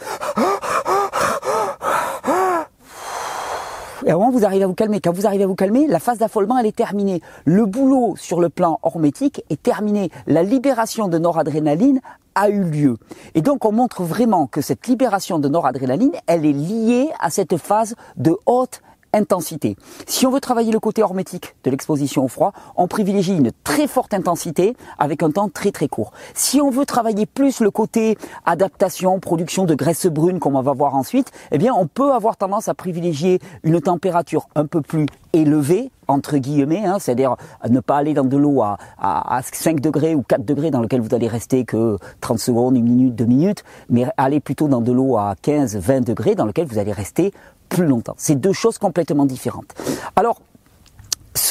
Et 4.05 4.13
vous 4.13 4.45
arrivez 4.45 4.63
à 4.63 4.67
vous 4.67 4.73
calmer. 4.73 4.99
Quand 4.99 5.13
vous 5.13 5.25
arrivez 5.25 5.43
à 5.43 5.47
vous 5.47 5.55
calmer, 5.55 5.87
la 5.87 5.99
phase 5.99 6.19
d'affolement, 6.19 6.57
elle 6.57 6.65
est 6.65 6.75
terminée. 6.75 7.21
Le 7.45 7.65
boulot 7.65 8.15
sur 8.17 8.39
le 8.39 8.49
plan 8.49 8.79
hormétique 8.83 9.43
est 9.49 9.61
terminé. 9.61 10.11
La 10.27 10.43
libération 10.43 11.07
de 11.07 11.17
noradrénaline 11.17 12.01
a 12.35 12.49
eu 12.49 12.63
lieu. 12.63 12.97
Et 13.33 13.41
donc, 13.41 13.65
on 13.65 13.71
montre 13.71 14.03
vraiment 14.03 14.45
que 14.45 14.61
cette 14.61 14.87
libération 14.87 15.39
de 15.39 15.47
noradrénaline, 15.47 16.13
elle 16.27 16.45
est 16.45 16.53
liée 16.53 17.09
à 17.19 17.29
cette 17.29 17.57
phase 17.57 17.95
de 18.15 18.37
haute 18.45 18.81
intensité. 19.17 19.75
Si 20.05 20.25
on 20.25 20.31
veut 20.31 20.39
travailler 20.39 20.71
le 20.71 20.79
côté 20.79 21.03
hormétique 21.03 21.55
de 21.63 21.71
l'exposition 21.71 22.23
au 22.23 22.27
froid, 22.27 22.53
on 22.75 22.87
privilégie 22.87 23.35
une 23.35 23.51
très 23.63 23.87
forte 23.87 24.13
intensité 24.13 24.75
avec 24.97 25.23
un 25.23 25.31
temps 25.31 25.49
très 25.49 25.71
très 25.71 25.87
court. 25.87 26.11
Si 26.33 26.61
on 26.61 26.69
veut 26.69 26.85
travailler 26.85 27.25
plus 27.25 27.59
le 27.59 27.71
côté 27.71 28.17
adaptation, 28.45 29.19
production 29.19 29.65
de 29.65 29.75
graisse 29.75 30.05
brune, 30.07 30.39
comme 30.39 30.55
on 30.55 30.61
va 30.61 30.73
voir 30.73 30.95
ensuite, 30.95 31.31
eh 31.51 31.57
bien 31.57 31.73
on 31.73 31.87
peut 31.87 32.13
avoir 32.13 32.37
tendance 32.37 32.67
à 32.67 32.73
privilégier 32.73 33.39
une 33.63 33.81
température 33.81 34.47
un 34.55 34.65
peu 34.65 34.81
plus 34.81 35.07
élevée, 35.33 35.91
entre 36.07 36.37
guillemets, 36.37 36.85
hein, 36.85 36.97
c'est-à-dire 36.99 37.35
ne 37.69 37.79
pas 37.79 37.97
aller 37.97 38.13
dans 38.13 38.23
de 38.23 38.37
l'eau 38.37 38.61
à, 38.61 38.77
à, 38.97 39.41
5 39.43 39.81
degrés 39.81 40.15
ou 40.15 40.23
4 40.23 40.45
degrés 40.45 40.71
dans 40.71 40.81
lequel 40.81 41.01
vous 41.01 41.13
allez 41.13 41.27
rester 41.27 41.65
que 41.65 41.97
30 42.21 42.39
secondes, 42.39 42.77
une 42.77 42.85
minute, 42.85 43.15
deux 43.15 43.25
minutes, 43.25 43.63
mais 43.89 44.05
aller 44.17 44.39
plutôt 44.39 44.67
dans 44.67 44.81
de 44.81 44.91
l'eau 44.91 45.17
à 45.17 45.35
15, 45.41 45.77
20 45.77 46.01
degrés 46.01 46.35
dans 46.35 46.45
lequel 46.45 46.65
vous 46.65 46.77
allez 46.77 46.93
rester 46.93 47.33
plus 47.69 47.85
longtemps. 47.85 48.15
C'est 48.17 48.35
deux 48.35 48.53
choses 48.53 48.77
complètement 48.77 49.25
différentes. 49.25 49.73
Alors, 50.15 50.41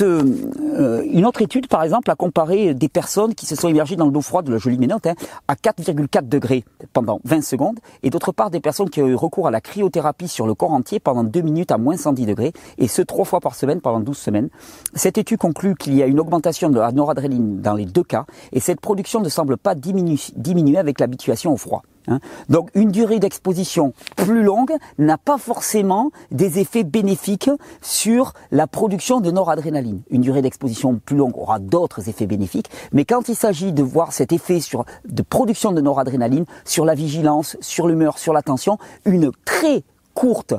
euh, 0.02 1.02
une 1.10 1.26
autre 1.26 1.42
étude, 1.42 1.68
par 1.68 1.82
exemple, 1.82 2.10
a 2.10 2.14
comparé 2.14 2.74
des 2.74 2.88
personnes 2.88 3.34
qui 3.34 3.46
se 3.46 3.54
sont 3.54 3.68
immergées 3.68 3.96
dans 3.96 4.08
l'eau 4.08 4.20
froide 4.20 4.46
de 4.46 4.52
la 4.52 4.58
jolie 4.58 4.78
ménote 4.78 5.06
hein, 5.06 5.14
à 5.48 5.54
4,4 5.54 6.28
degrés 6.28 6.64
pendant 6.92 7.20
20 7.24 7.42
secondes, 7.42 7.78
et 8.02 8.10
d'autre 8.10 8.32
part 8.32 8.50
des 8.50 8.60
personnes 8.60 8.90
qui 8.90 9.02
ont 9.02 9.06
eu 9.06 9.14
recours 9.14 9.46
à 9.46 9.50
la 9.50 9.60
cryothérapie 9.60 10.28
sur 10.28 10.46
le 10.46 10.54
corps 10.54 10.72
entier 10.72 11.00
pendant 11.00 11.24
2 11.24 11.40
minutes 11.40 11.70
à 11.70 11.78
moins 11.78 11.96
110 11.96 12.26
degrés, 12.26 12.52
et 12.78 12.88
ce 12.88 13.02
trois 13.02 13.24
fois 13.24 13.40
par 13.40 13.54
semaine 13.54 13.80
pendant 13.80 14.00
12 14.00 14.16
semaines. 14.16 14.48
Cette 14.94 15.18
étude 15.18 15.38
conclut 15.38 15.74
qu'il 15.74 15.94
y 15.94 16.02
a 16.02 16.06
une 16.06 16.20
augmentation 16.20 16.68
de 16.68 16.78
la 16.78 16.92
noradrénaline 16.92 17.60
dans 17.60 17.74
les 17.74 17.86
deux 17.86 18.04
cas, 18.04 18.26
et 18.52 18.60
cette 18.60 18.80
production 18.80 19.20
ne 19.20 19.28
semble 19.28 19.56
pas 19.56 19.74
diminuer 19.74 20.78
avec 20.78 21.00
l'habituation 21.00 21.52
au 21.52 21.56
froid. 21.56 21.82
Hein. 22.08 22.20
Donc 22.48 22.70
une 22.74 22.90
durée 22.90 23.18
d'exposition 23.18 23.92
plus 24.16 24.42
longue 24.42 24.72
n'a 24.98 25.18
pas 25.18 25.38
forcément 25.38 26.10
des 26.30 26.58
effets 26.58 26.84
bénéfiques 26.84 27.50
sur 27.82 28.32
la 28.50 28.66
production 28.66 29.20
de 29.20 29.30
noradrénaline. 29.30 30.02
Une 30.10 30.22
durée 30.22 30.42
d'exposition 30.42 31.00
plus 31.04 31.16
longue 31.16 31.36
aura 31.36 31.58
d'autres 31.58 32.08
effets 32.08 32.26
bénéfiques, 32.26 32.70
mais 32.92 33.04
quand 33.04 33.28
il 33.28 33.36
s'agit 33.36 33.72
de 33.72 33.82
voir 33.82 34.12
cet 34.12 34.32
effet 34.32 34.56
de 35.04 35.22
production 35.22 35.72
de 35.72 35.80
noradrénaline 35.80 36.44
sur 36.64 36.84
la 36.84 36.94
vigilance, 36.94 37.56
sur 37.60 37.86
l'humeur, 37.86 38.18
sur 38.18 38.32
l'attention, 38.32 38.78
une 39.04 39.30
très 39.44 39.82
courte 40.14 40.54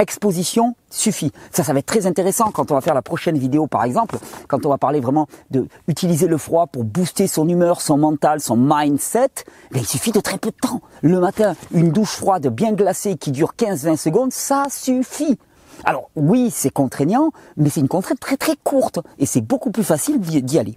exposition 0.00 0.74
suffit. 0.90 1.32
Ça, 1.50 1.64
ça 1.64 1.72
va 1.72 1.80
être 1.80 1.86
très 1.86 2.06
intéressant 2.06 2.50
quand 2.52 2.70
on 2.70 2.74
va 2.74 2.80
faire 2.80 2.94
la 2.94 3.02
prochaine 3.02 3.36
vidéo, 3.36 3.66
par 3.66 3.84
exemple, 3.84 4.18
quand 4.46 4.64
on 4.64 4.68
va 4.68 4.78
parler 4.78 5.00
vraiment 5.00 5.26
de 5.50 5.66
utiliser 5.88 6.28
le 6.28 6.38
froid 6.38 6.66
pour 6.66 6.84
booster 6.84 7.26
son 7.26 7.48
humeur, 7.48 7.80
son 7.80 7.98
mental, 7.98 8.40
son 8.40 8.56
mindset. 8.56 9.30
Il 9.74 9.86
suffit 9.86 10.12
de 10.12 10.20
très 10.20 10.38
peu 10.38 10.50
de 10.50 10.56
temps. 10.56 10.80
Le 11.02 11.18
matin, 11.18 11.54
une 11.72 11.90
douche 11.90 12.16
froide 12.16 12.46
bien 12.48 12.72
glacée 12.72 13.16
qui 13.16 13.32
dure 13.32 13.54
15-20 13.58 13.96
secondes, 13.96 14.32
ça 14.32 14.66
suffit. 14.70 15.38
Alors 15.84 16.10
oui, 16.16 16.50
c'est 16.52 16.70
contraignant, 16.70 17.30
mais 17.56 17.68
c'est 17.68 17.80
une 17.80 17.88
contrainte 17.88 18.20
très 18.20 18.36
très 18.36 18.56
courte 18.56 19.00
et 19.18 19.26
c'est 19.26 19.40
beaucoup 19.40 19.70
plus 19.70 19.84
facile 19.84 20.20
d'y 20.20 20.58
aller. 20.58 20.76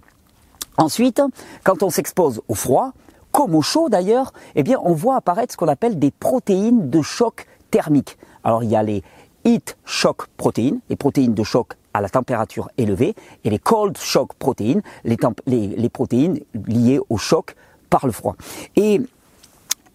Ensuite, 0.78 1.20
quand 1.64 1.82
on 1.82 1.90
s'expose 1.90 2.40
au 2.48 2.54
froid, 2.54 2.92
comme 3.30 3.54
au 3.54 3.62
chaud 3.62 3.88
d'ailleurs, 3.88 4.32
eh 4.54 4.62
bien 4.62 4.78
on 4.82 4.94
voit 4.94 5.16
apparaître 5.16 5.52
ce 5.52 5.56
qu'on 5.56 5.68
appelle 5.68 5.98
des 5.98 6.10
protéines 6.10 6.90
de 6.90 7.02
choc 7.02 7.46
thermique. 7.70 8.18
Alors 8.44 8.62
il 8.62 8.70
y 8.70 8.76
a 8.76 8.82
les 8.82 9.02
heat 9.44 9.76
shock 9.84 10.26
protéines, 10.36 10.80
les 10.88 10.96
protéines 10.96 11.34
de 11.34 11.42
choc 11.42 11.74
à 11.94 12.00
la 12.00 12.08
température 12.08 12.70
élevée, 12.78 13.14
et 13.44 13.50
les 13.50 13.58
cold 13.58 13.98
shock 13.98 14.34
protéines, 14.34 14.82
les, 15.04 15.88
protéines 15.88 16.40
liées 16.66 17.00
au 17.10 17.18
choc 17.18 17.54
par 17.90 18.06
le 18.06 18.12
froid. 18.12 18.34
Et 18.76 19.00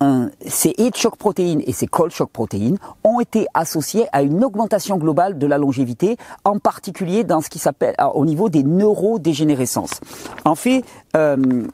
euh, 0.04 0.30
ces 0.46 0.75
heat 0.77 0.96
shock 0.96 1.16
protéines 1.18 1.63
et 1.66 1.74
ces 1.74 1.88
cold 1.88 2.12
shock 2.12 2.30
protéines 2.30 2.77
ont 3.04 3.20
été 3.20 3.48
associés 3.56 4.06
à 4.12 4.22
une 4.22 4.44
augmentation 4.44 4.98
globale 4.98 5.39
de 5.39 5.48
la 5.48 5.58
longévité, 5.58 6.18
en 6.44 6.60
particulier 6.60 7.24
dans 7.24 7.42
ce 7.42 7.50
qui 7.50 7.58
s'appelle 7.58 7.96
au 8.13 8.25
niveau 8.25 8.50
des 8.50 8.62
neurodégénérescences. 8.62 10.00
En 10.46 10.54
fait, 10.54 10.84
euh, 11.16 11.66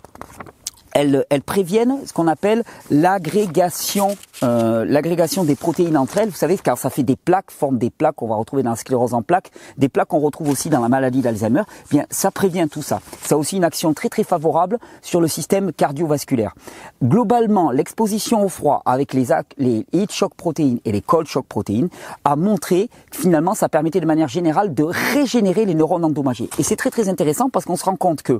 elles, 0.93 1.41
préviennent 1.45 1.97
ce 2.05 2.13
qu'on 2.13 2.27
appelle 2.27 2.63
l'agrégation, 2.89 4.15
euh, 4.43 4.85
l'agrégation 4.85 5.43
des 5.43 5.55
protéines 5.55 5.97
entre 5.97 6.17
elles. 6.17 6.29
Vous 6.29 6.35
savez, 6.35 6.57
car 6.57 6.77
ça 6.77 6.89
fait 6.89 7.03
des 7.03 7.15
plaques, 7.15 7.49
forme 7.49 7.77
des 7.77 7.89
plaques 7.89 8.15
qu'on 8.15 8.27
va 8.27 8.35
retrouver 8.35 8.61
dans 8.61 8.71
la 8.71 8.75
sclérose 8.75 9.13
en 9.13 9.21
plaques, 9.21 9.51
des 9.77 9.89
plaques 9.89 10.09
qu'on 10.09 10.19
retrouve 10.19 10.49
aussi 10.49 10.69
dans 10.69 10.81
la 10.81 10.89
maladie 10.89 11.21
d'Alzheimer. 11.21 11.63
Eh 11.85 11.95
bien, 11.95 12.05
ça 12.09 12.29
prévient 12.29 12.67
tout 12.69 12.81
ça. 12.81 12.99
Ça 13.23 13.35
a 13.35 13.37
aussi 13.37 13.57
une 13.57 13.63
action 13.63 13.93
très 13.93 14.09
très 14.09 14.23
favorable 14.23 14.77
sur 15.01 15.21
le 15.21 15.27
système 15.27 15.71
cardiovasculaire. 15.71 16.55
Globalement, 17.03 17.71
l'exposition 17.71 18.43
au 18.43 18.49
froid 18.49 18.81
avec 18.85 19.13
les, 19.13 19.27
les 19.57 19.85
heat 19.93 20.11
shock 20.11 20.33
protéines 20.35 20.79
et 20.85 20.91
les 20.91 21.01
cold 21.01 21.27
shock 21.27 21.45
protéines 21.47 21.89
a 22.25 22.35
montré 22.35 22.89
que 23.11 23.17
finalement 23.17 23.53
ça 23.53 23.69
permettait 23.69 24.01
de 24.01 24.05
manière 24.05 24.27
générale 24.27 24.73
de 24.73 24.83
régénérer 24.83 25.65
les 25.65 25.75
neurones 25.75 26.03
endommagés. 26.03 26.49
Et 26.59 26.63
c'est 26.63 26.75
très 26.75 26.91
très 26.91 27.07
intéressant 27.09 27.49
parce 27.49 27.65
qu'on 27.65 27.77
se 27.77 27.85
rend 27.85 27.95
compte 27.95 28.23
que 28.23 28.39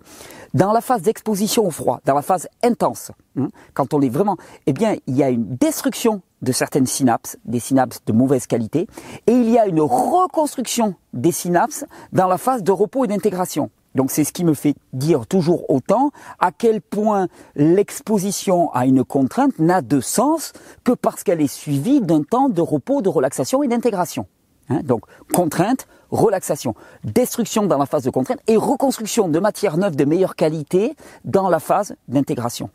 dans 0.54 0.74
la 0.74 0.82
phase 0.82 1.02
d'exposition 1.02 1.66
au 1.66 1.72
froid, 1.72 2.00
dans 2.06 2.16
la 2.16 2.22
phase 2.22 2.48
intense, 2.62 3.12
hein, 3.38 3.50
quand 3.74 3.94
on 3.94 4.02
est 4.02 4.10
vraiment, 4.10 4.38
eh 4.66 4.74
bien, 4.74 4.96
il 5.08 5.16
y 5.16 5.24
a 5.24 5.30
une 5.30 5.56
destruction 5.58 6.22
de 6.42 6.52
certaines 6.52 6.86
synapses, 6.86 7.38
des 7.46 7.60
synapses 7.60 8.02
de 8.06 8.14
mauvaise 8.14 8.48
qualité, 8.48 8.88
et 9.28 9.32
il 9.32 9.50
y 9.50 9.58
a 9.58 9.66
une 9.66 9.82
reconstruction 9.82 10.96
des 11.14 11.32
synapses 11.32 11.86
dans 12.12 12.28
la 12.28 12.38
phase 12.38 12.64
de 12.64 12.72
repos 12.72 13.06
et 13.06 13.08
d'intégration. 13.08 13.70
Donc 13.96 14.12
c'est 14.12 14.24
ce 14.24 14.34
qui 14.34 14.44
me 14.44 14.54
fait 14.54 14.76
dire 14.92 15.28
toujours 15.28 15.70
autant 15.70 16.12
à 16.40 16.52
quel 16.52 16.82
point 16.82 17.28
l'exposition 17.56 18.72
à 18.74 18.86
une 18.86 19.04
contrainte 19.04 19.60
n'a 19.60 19.82
de 19.82 20.00
sens 20.00 20.52
que 20.84 20.94
parce 20.94 21.24
qu'elle 21.24 21.42
est 21.42 21.48
suivie 21.48 22.02
d'un 22.02 22.24
temps 22.24 22.50
de 22.50 22.62
repos, 22.62 23.02
de 23.02 23.10
relaxation 23.10 23.62
et 23.64 23.68
d'intégration. 23.68 24.26
Hein, 24.70 24.82
donc 24.84 25.04
contrainte, 25.34 25.88
relaxation, 26.12 26.76
destruction 27.04 27.66
dans 27.66 27.78
la 27.78 27.86
phase 27.86 28.04
de 28.04 28.10
contrainte 28.10 28.40
et 28.48 28.56
reconstruction 28.56 29.28
de 29.28 29.40
matières 29.40 29.78
neuves 29.78 29.96
de 29.96 30.06
meilleure 30.06 30.36
qualité 30.36 30.96
dans 31.26 31.50
la 31.50 31.60
phase 31.60 31.96
d'intégration. 32.08 32.70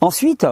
Ensuite, 0.00 0.46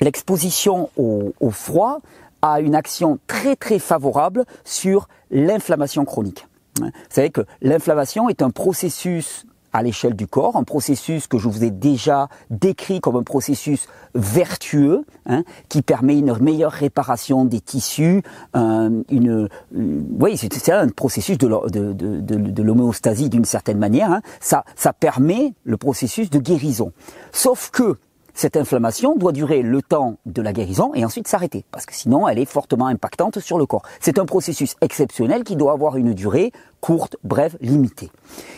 l'exposition 0.00 0.90
au, 0.96 1.32
au, 1.40 1.50
froid 1.50 2.00
a 2.42 2.60
une 2.60 2.74
action 2.74 3.18
très 3.26 3.56
très 3.56 3.78
favorable 3.78 4.44
sur 4.64 5.08
l'inflammation 5.30 6.04
chronique. 6.04 6.46
Vous 6.78 6.90
savez 7.08 7.30
que 7.30 7.46
l'inflammation 7.62 8.28
est 8.28 8.42
un 8.42 8.50
processus 8.50 9.46
à 9.72 9.82
l'échelle 9.82 10.14
du 10.14 10.26
corps, 10.26 10.56
un 10.56 10.64
processus 10.64 11.26
que 11.26 11.38
je 11.38 11.48
vous 11.48 11.64
ai 11.64 11.70
déjà 11.70 12.28
décrit 12.50 13.00
comme 13.00 13.16
un 13.16 13.22
processus 13.22 13.88
vertueux, 14.14 15.04
hein, 15.26 15.44
qui 15.68 15.82
permet 15.82 16.18
une 16.18 16.36
meilleure 16.38 16.72
réparation 16.72 17.44
des 17.44 17.60
tissus, 17.60 18.22
euh, 18.56 19.02
une, 19.10 19.48
oui, 19.72 20.36
c'est 20.36 20.72
un 20.72 20.88
processus 20.88 21.38
de 21.38 22.62
l'homéostasie 22.62 23.28
d'une 23.28 23.44
certaine 23.44 23.78
manière. 23.78 24.10
Hein. 24.10 24.22
Ça, 24.40 24.64
ça 24.74 24.92
permet 24.92 25.54
le 25.64 25.76
processus 25.76 26.30
de 26.30 26.38
guérison. 26.38 26.92
Sauf 27.32 27.70
que 27.70 27.98
cette 28.36 28.56
inflammation 28.58 29.16
doit 29.16 29.32
durer 29.32 29.62
le 29.62 29.80
temps 29.80 30.18
de 30.26 30.42
la 30.42 30.52
guérison 30.52 30.92
et 30.94 31.06
ensuite 31.06 31.26
s'arrêter, 31.26 31.64
parce 31.72 31.86
que 31.86 31.94
sinon 31.94 32.28
elle 32.28 32.38
est 32.38 32.44
fortement 32.44 32.86
impactante 32.86 33.40
sur 33.40 33.58
le 33.58 33.64
corps. 33.64 33.82
C'est 33.98 34.18
un 34.18 34.26
processus 34.26 34.76
exceptionnel 34.82 35.42
qui 35.42 35.56
doit 35.56 35.72
avoir 35.72 35.96
une 35.96 36.12
durée 36.12 36.52
courte, 36.82 37.16
brève, 37.24 37.56
limitée. 37.62 38.10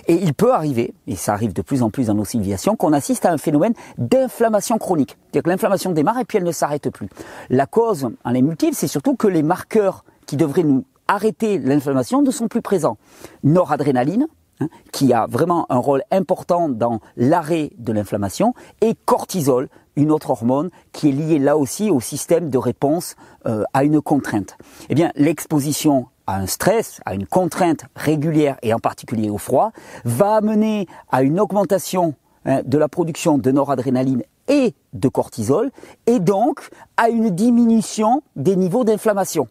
Et 0.08 0.14
il 0.14 0.34
peut 0.34 0.52
arriver, 0.52 0.92
et 1.06 1.14
ça 1.14 1.32
arrive 1.32 1.52
de 1.52 1.62
plus 1.62 1.82
en 1.82 1.90
plus 1.90 2.08
dans 2.08 2.14
nos 2.14 2.24
civilisations, 2.24 2.74
qu'on 2.74 2.92
assiste 2.92 3.24
à 3.24 3.32
un 3.32 3.38
phénomène 3.38 3.72
d'inflammation 3.98 4.78
chronique. 4.78 5.16
C'est-à-dire 5.16 5.44
que 5.44 5.50
l'inflammation 5.50 5.92
démarre 5.92 6.18
et 6.18 6.24
puis 6.24 6.38
elle 6.38 6.44
ne 6.44 6.52
s'arrête 6.52 6.90
plus. 6.90 7.08
La 7.48 7.66
cause 7.66 8.08
en 8.24 8.34
est 8.34 8.42
multiple, 8.42 8.74
c'est 8.74 8.88
surtout 8.88 9.14
que 9.14 9.28
les 9.28 9.44
marqueurs 9.44 10.04
qui 10.26 10.36
devraient 10.36 10.64
nous 10.64 10.84
arrêter 11.06 11.58
l'inflammation 11.58 12.20
ne 12.20 12.30
sont 12.32 12.48
plus 12.48 12.62
présents. 12.62 12.98
Noradrénaline, 13.44 14.26
Hein, 14.60 14.68
qui 14.92 15.12
a 15.12 15.26
vraiment 15.28 15.66
un 15.70 15.76
rôle 15.76 16.02
important 16.10 16.68
dans 16.68 16.98
l'arrêt 17.16 17.70
de 17.78 17.92
l'inflammation, 17.92 18.54
et 18.80 18.96
cortisol, 19.04 19.68
une 19.94 20.10
autre 20.10 20.30
hormone 20.30 20.70
qui 20.92 21.08
est 21.08 21.12
liée 21.12 21.38
là 21.38 21.56
aussi 21.56 21.90
au 21.90 22.00
système 22.00 22.50
de 22.50 22.58
réponse 22.58 23.14
euh, 23.46 23.62
à 23.72 23.84
une 23.84 24.00
contrainte. 24.00 24.58
Eh 24.88 24.96
bien, 24.96 25.12
l'exposition 25.14 26.06
à 26.26 26.38
un 26.38 26.46
stress, 26.46 27.00
à 27.06 27.14
une 27.14 27.26
contrainte 27.26 27.84
régulière 27.94 28.56
et 28.62 28.74
en 28.74 28.80
particulier 28.80 29.30
au 29.30 29.38
froid, 29.38 29.70
va 30.04 30.34
amener 30.34 30.88
à 31.10 31.22
une 31.22 31.38
augmentation 31.38 32.14
hein, 32.44 32.62
de 32.64 32.78
la 32.78 32.88
production 32.88 33.38
de 33.38 33.50
noradrénaline 33.52 34.24
et 34.48 34.74
de 34.92 35.08
cortisol, 35.08 35.70
et 36.06 36.18
donc 36.18 36.68
à 36.96 37.10
une 37.10 37.30
diminution 37.30 38.22
des 38.34 38.56
niveaux 38.56 38.82
d'inflammation 38.82 39.46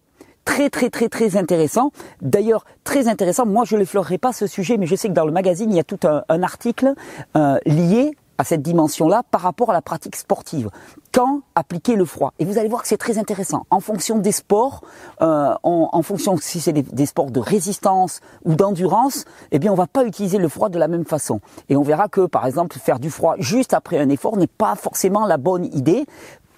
très 0.47 0.69
très 0.69 0.89
très 0.89 1.09
très 1.09 1.35
intéressant. 1.35 1.91
D'ailleurs, 2.21 2.65
très 2.85 3.09
intéressant. 3.09 3.45
Moi, 3.45 3.65
je 3.65 3.75
l'effleurerai 3.75 4.17
pas 4.17 4.31
ce 4.31 4.47
sujet, 4.47 4.77
mais 4.77 4.87
je 4.87 4.95
sais 4.95 5.09
que 5.09 5.13
dans 5.13 5.25
le 5.25 5.31
magazine, 5.31 5.69
il 5.69 5.75
y 5.75 5.79
a 5.79 5.83
tout 5.83 5.99
un, 6.03 6.41
article 6.41 6.93
euh, 7.35 7.59
lié 7.65 8.15
à 8.37 8.43
cette 8.43 8.61
dimension-là 8.61 9.23
par 9.29 9.41
rapport 9.41 9.71
à 9.71 9.73
la 9.73 9.81
pratique 9.81 10.15
sportive. 10.15 10.69
Quand 11.11 11.41
appliquer 11.55 11.95
le 11.95 12.05
froid 12.05 12.33
Et 12.39 12.45
vous 12.45 12.59
allez 12.59 12.69
voir 12.69 12.83
que 12.83 12.87
c'est 12.87 12.97
très 12.97 13.17
intéressant. 13.17 13.65
En 13.71 13.79
fonction 13.79 14.19
des 14.19 14.31
sports, 14.31 14.83
euh, 15.21 15.53
en, 15.63 16.01
fonction 16.03 16.37
si 16.37 16.59
c'est 16.59 16.73
des, 16.73 17.05
sports 17.07 17.31
de 17.31 17.39
résistance 17.39 18.21
ou 18.45 18.53
d'endurance, 18.55 19.25
eh 19.51 19.59
bien 19.59 19.71
on 19.71 19.75
va 19.75 19.87
pas 19.87 20.05
utiliser 20.05 20.37
le 20.37 20.47
froid 20.47 20.69
de 20.69 20.77
la 20.79 20.87
même 20.87 21.05
façon. 21.05 21.41
Et 21.69 21.75
on 21.75 21.81
verra 21.81 22.07
que 22.07 22.21
par 22.21 22.45
exemple 22.45 22.77
faire 22.77 22.99
du 22.99 23.09
froid 23.09 23.35
juste 23.39 23.73
après 23.73 23.97
un 23.97 24.09
effort 24.09 24.37
n'est 24.37 24.47
pas 24.47 24.75
forcément 24.75 25.25
la 25.25 25.37
bonne 25.37 25.65
idée 25.65 26.05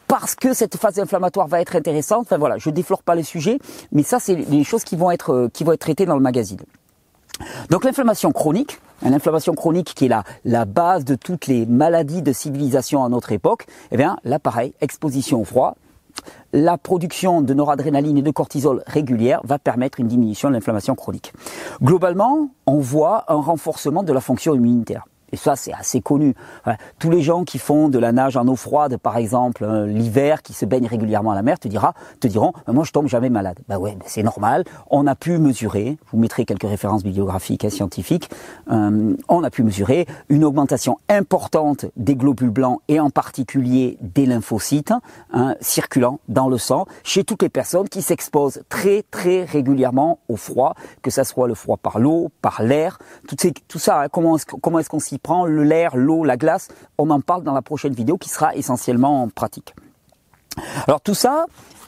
parce 0.09 0.33
que 0.33 0.53
cette 0.53 0.75
phase 0.75 0.99
inflammatoire 0.99 1.47
va 1.47 1.61
être 1.61 1.75
intéressante. 1.75 2.21
Enfin 2.23 2.37
voilà, 2.37 2.57
je 2.57 2.69
déflore 2.71 3.03
pas 3.03 3.15
le 3.15 3.23
sujet, 3.23 3.59
mais 3.93 4.03
ça 4.03 4.19
c'est 4.19 4.35
les 4.35 4.65
choses 4.65 4.83
qui 4.83 4.97
vont 4.97 5.11
être 5.11 5.31
euh, 5.31 5.49
qui 5.53 5.63
vont 5.63 5.71
être 5.71 5.79
traitées 5.79 6.05
dans 6.05 6.15
le 6.15 6.21
magazine. 6.21 6.59
Donc 7.69 7.85
l'inflammation 7.85 8.31
chronique, 8.31 8.81
l'inflammation 9.03 9.53
chronique 9.53 9.93
qui 9.95 10.05
est 10.05 10.09
la, 10.09 10.23
la 10.43 10.65
base 10.65 11.05
de 11.05 11.15
toutes 11.15 11.47
les 11.47 11.65
maladies 11.65 12.21
de 12.21 12.33
civilisation 12.33 13.05
à 13.05 13.09
notre 13.09 13.31
époque, 13.31 13.67
eh 13.91 13.97
bien 13.97 14.17
là 14.25 14.39
pareil, 14.39 14.73
exposition 14.81 15.39
au 15.39 15.45
froid, 15.45 15.75
la 16.53 16.77
production 16.79 17.41
de 17.41 17.53
noradrénaline 17.53 18.17
et 18.17 18.21
de 18.23 18.31
cortisol 18.31 18.83
régulière 18.87 19.41
va 19.43 19.59
permettre 19.59 19.99
une 19.99 20.07
diminution 20.07 20.49
de 20.49 20.55
l'inflammation 20.55 20.95
chronique. 20.95 21.33
Globalement, 21.83 22.49
on 22.65 22.79
voit 22.79 23.25
un 23.27 23.39
renforcement 23.39 24.01
de 24.01 24.11
la 24.11 24.21
fonction 24.21 24.55
immunitaire. 24.55 25.05
Et 25.31 25.37
ça, 25.37 25.55
c'est 25.55 25.73
assez 25.73 26.01
connu. 26.01 26.35
Tous 26.99 27.09
les 27.09 27.21
gens 27.21 27.43
qui 27.43 27.59
font 27.59 27.89
de 27.89 27.99
la 27.99 28.11
nage 28.11 28.37
en 28.37 28.47
eau 28.47 28.55
froide, 28.55 28.97
par 28.97 29.17
exemple, 29.17 29.63
euh, 29.63 29.85
l'hiver, 29.85 30.41
qui 30.41 30.53
se 30.53 30.65
baignent 30.65 30.87
régulièrement 30.87 31.31
à 31.31 31.35
la 31.35 31.41
mer, 31.41 31.59
te, 31.59 31.67
dira, 31.67 31.93
te 32.19 32.27
diront, 32.27 32.53
moi 32.67 32.83
je 32.83 32.91
tombe 32.91 33.07
jamais 33.07 33.29
malade. 33.29 33.59
Bah 33.67 33.77
ouais, 33.77 33.97
c'est 34.05 34.23
normal. 34.23 34.63
On 34.89 35.07
a 35.07 35.15
pu 35.15 35.37
mesurer, 35.37 35.97
je 36.05 36.11
vous 36.11 36.17
mettrai 36.17 36.45
quelques 36.45 36.67
références 36.67 37.03
bibliographiques 37.03 37.63
et 37.63 37.69
scientifiques, 37.69 38.29
euh, 38.71 39.15
on 39.27 39.43
a 39.43 39.49
pu 39.49 39.63
mesurer 39.63 40.07
une 40.29 40.43
augmentation 40.43 40.97
importante 41.09 41.85
des 41.95 42.15
globules 42.15 42.49
blancs 42.49 42.81
et 42.87 42.99
en 42.99 43.09
particulier 43.09 43.97
des 44.01 44.25
lymphocytes 44.25 44.93
hein, 45.33 45.55
circulant 45.61 46.19
dans 46.27 46.49
le 46.49 46.57
sang 46.57 46.85
chez 47.03 47.23
toutes 47.23 47.43
les 47.43 47.49
personnes 47.49 47.89
qui 47.89 48.01
s'exposent 48.01 48.61
très 48.69 49.03
très 49.11 49.43
régulièrement 49.43 50.19
au 50.27 50.35
froid, 50.35 50.75
que 51.01 51.11
ça 51.11 51.23
soit 51.23 51.47
le 51.47 51.55
froid 51.55 51.77
par 51.77 51.99
l'eau, 51.99 52.29
par 52.41 52.63
l'air, 52.63 52.99
tout, 53.27 53.35
tout 53.67 53.79
ça, 53.79 54.01
hein, 54.01 54.07
comment 54.09 54.37
est-ce 54.37 54.89
qu'on 54.89 54.99
s'y 54.99 55.18
prend 55.19 55.45
l'air, 55.45 55.95
l'eau, 55.95 56.23
la 56.23 56.37
glace. 56.37 56.69
On 56.97 57.09
en 57.09 57.21
parle 57.21 57.43
dans 57.43 57.53
la 57.53 57.61
prochaine 57.61 57.93
vidéo 57.93 58.17
qui 58.17 58.29
sera 58.29 58.55
essentiellement 58.55 59.27
pratique. 59.29 59.75
Alors 60.87 61.01
tout 61.01 61.13
ça, 61.13 61.45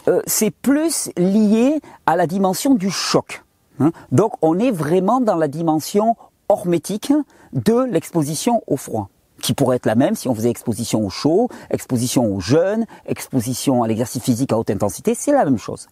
euh, 0.07 0.21
c'est 0.25 0.51
plus 0.51 1.09
lié 1.17 1.81
à 2.05 2.15
la 2.15 2.27
dimension 2.27 2.75
du 2.75 2.89
choc. 2.89 3.43
Hein. 3.79 3.91
Donc 4.11 4.33
on 4.41 4.59
est 4.59 4.71
vraiment 4.71 5.19
dans 5.19 5.35
la 5.35 5.47
dimension 5.47 6.15
hormétique 6.49 7.13
de 7.53 7.83
l'exposition 7.83 8.61
au 8.67 8.77
froid 8.77 9.09
qui 9.41 9.53
pourrait 9.53 9.77
être 9.77 9.85
la 9.85 9.95
même 9.95 10.15
si 10.15 10.27
on 10.27 10.35
faisait 10.35 10.49
exposition 10.49 11.05
au 11.05 11.09
chaud, 11.09 11.49
exposition 11.69 12.25
au 12.33 12.39
jeûne, 12.39 12.85
exposition 13.05 13.83
à 13.83 13.87
l'exercice 13.87 14.23
physique 14.23 14.53
à 14.53 14.57
haute 14.57 14.69
intensité, 14.69 15.15
c'est 15.15 15.31
la 15.31 15.45
même 15.45 15.57
chose. 15.57 15.87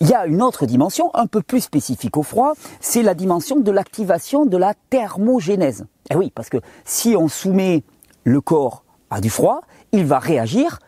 Il 0.00 0.08
y 0.08 0.14
a 0.14 0.26
une 0.26 0.42
autre 0.42 0.66
dimension 0.66 1.10
un 1.14 1.26
peu 1.26 1.42
plus 1.42 1.60
spécifique 1.60 2.16
au 2.16 2.22
froid, 2.22 2.54
c'est 2.80 3.02
la 3.02 3.14
dimension 3.14 3.56
de 3.56 3.70
l'activation 3.70 4.46
de 4.46 4.56
la 4.56 4.74
thermogénèse. 4.90 5.86
Eh 6.10 6.16
oui, 6.16 6.32
parce 6.34 6.48
que 6.48 6.58
si 6.84 7.16
on 7.16 7.28
soumet 7.28 7.82
le 8.24 8.40
corps 8.40 8.84
à 9.10 9.20
du 9.20 9.30
froid, 9.30 9.60
il 9.92 10.04
va 10.04 10.18
réagir 10.18 10.78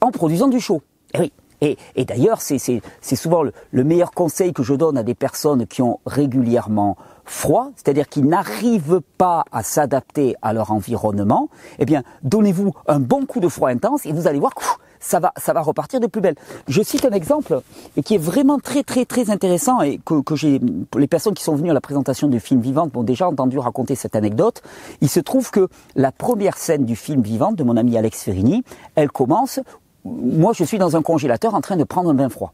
en 0.00 0.10
produisant 0.10 0.48
du 0.48 0.60
chaud. 0.60 0.82
Eh 1.14 1.20
oui. 1.20 1.32
Et, 1.60 1.76
d'ailleurs, 2.04 2.40
c'est 2.40 2.80
souvent 3.16 3.42
le, 3.42 3.84
meilleur 3.84 4.12
conseil 4.12 4.52
que 4.52 4.62
je 4.62 4.74
donne 4.74 4.96
à 4.96 5.02
des 5.02 5.14
personnes 5.14 5.66
qui 5.66 5.82
ont 5.82 5.98
régulièrement 6.06 6.96
froid, 7.30 7.70
c'est-à-dire 7.76 8.08
qui 8.08 8.22
n'arrivent 8.22 9.00
pas 9.16 9.44
à 9.52 9.62
s'adapter 9.62 10.34
à 10.42 10.52
leur 10.52 10.72
environnement. 10.72 11.48
Eh 11.78 11.84
bien, 11.84 12.02
donnez-vous 12.22 12.74
un 12.86 13.00
bon 13.00 13.26
coup 13.26 13.40
de 13.40 13.48
froid 13.48 13.68
intense 13.68 14.06
et 14.06 14.12
vous 14.12 14.26
allez 14.26 14.38
voir 14.38 14.52
ça 15.00 15.20
va, 15.20 15.32
ça 15.36 15.52
va 15.52 15.60
repartir 15.60 16.00
de 16.00 16.08
plus 16.08 16.20
belle. 16.20 16.34
Je 16.66 16.82
cite 16.82 17.04
un 17.04 17.10
exemple 17.10 17.60
qui 18.04 18.16
est 18.16 18.18
vraiment 18.18 18.58
très 18.58 18.82
très 18.82 19.04
très 19.04 19.30
intéressant 19.30 19.80
et 19.80 20.00
que, 20.04 20.20
que 20.22 20.34
j'ai, 20.34 20.60
les 20.96 21.06
personnes 21.06 21.34
qui 21.34 21.44
sont 21.44 21.54
venues 21.54 21.70
à 21.70 21.74
la 21.74 21.80
présentation 21.80 22.26
du 22.26 22.40
film 22.40 22.60
Vivante 22.60 22.96
ont 22.96 23.04
déjà 23.04 23.28
entendu 23.28 23.60
raconter 23.60 23.94
cette 23.94 24.16
anecdote. 24.16 24.60
Il 25.00 25.08
se 25.08 25.20
trouve 25.20 25.52
que 25.52 25.68
la 25.94 26.10
première 26.10 26.56
scène 26.56 26.84
du 26.84 26.96
film 26.96 27.22
Vivante 27.22 27.54
de 27.54 27.62
mon 27.62 27.76
ami 27.76 27.96
Alex 27.96 28.24
Ferrini, 28.24 28.64
elle 28.96 29.10
commence 29.10 29.60
moi, 30.04 30.52
je 30.54 30.64
suis 30.64 30.78
dans 30.78 30.96
un 30.96 31.02
congélateur 31.02 31.54
en 31.54 31.60
train 31.60 31.76
de 31.76 31.84
prendre 31.84 32.10
un 32.10 32.14
bain 32.14 32.28
froid. 32.28 32.52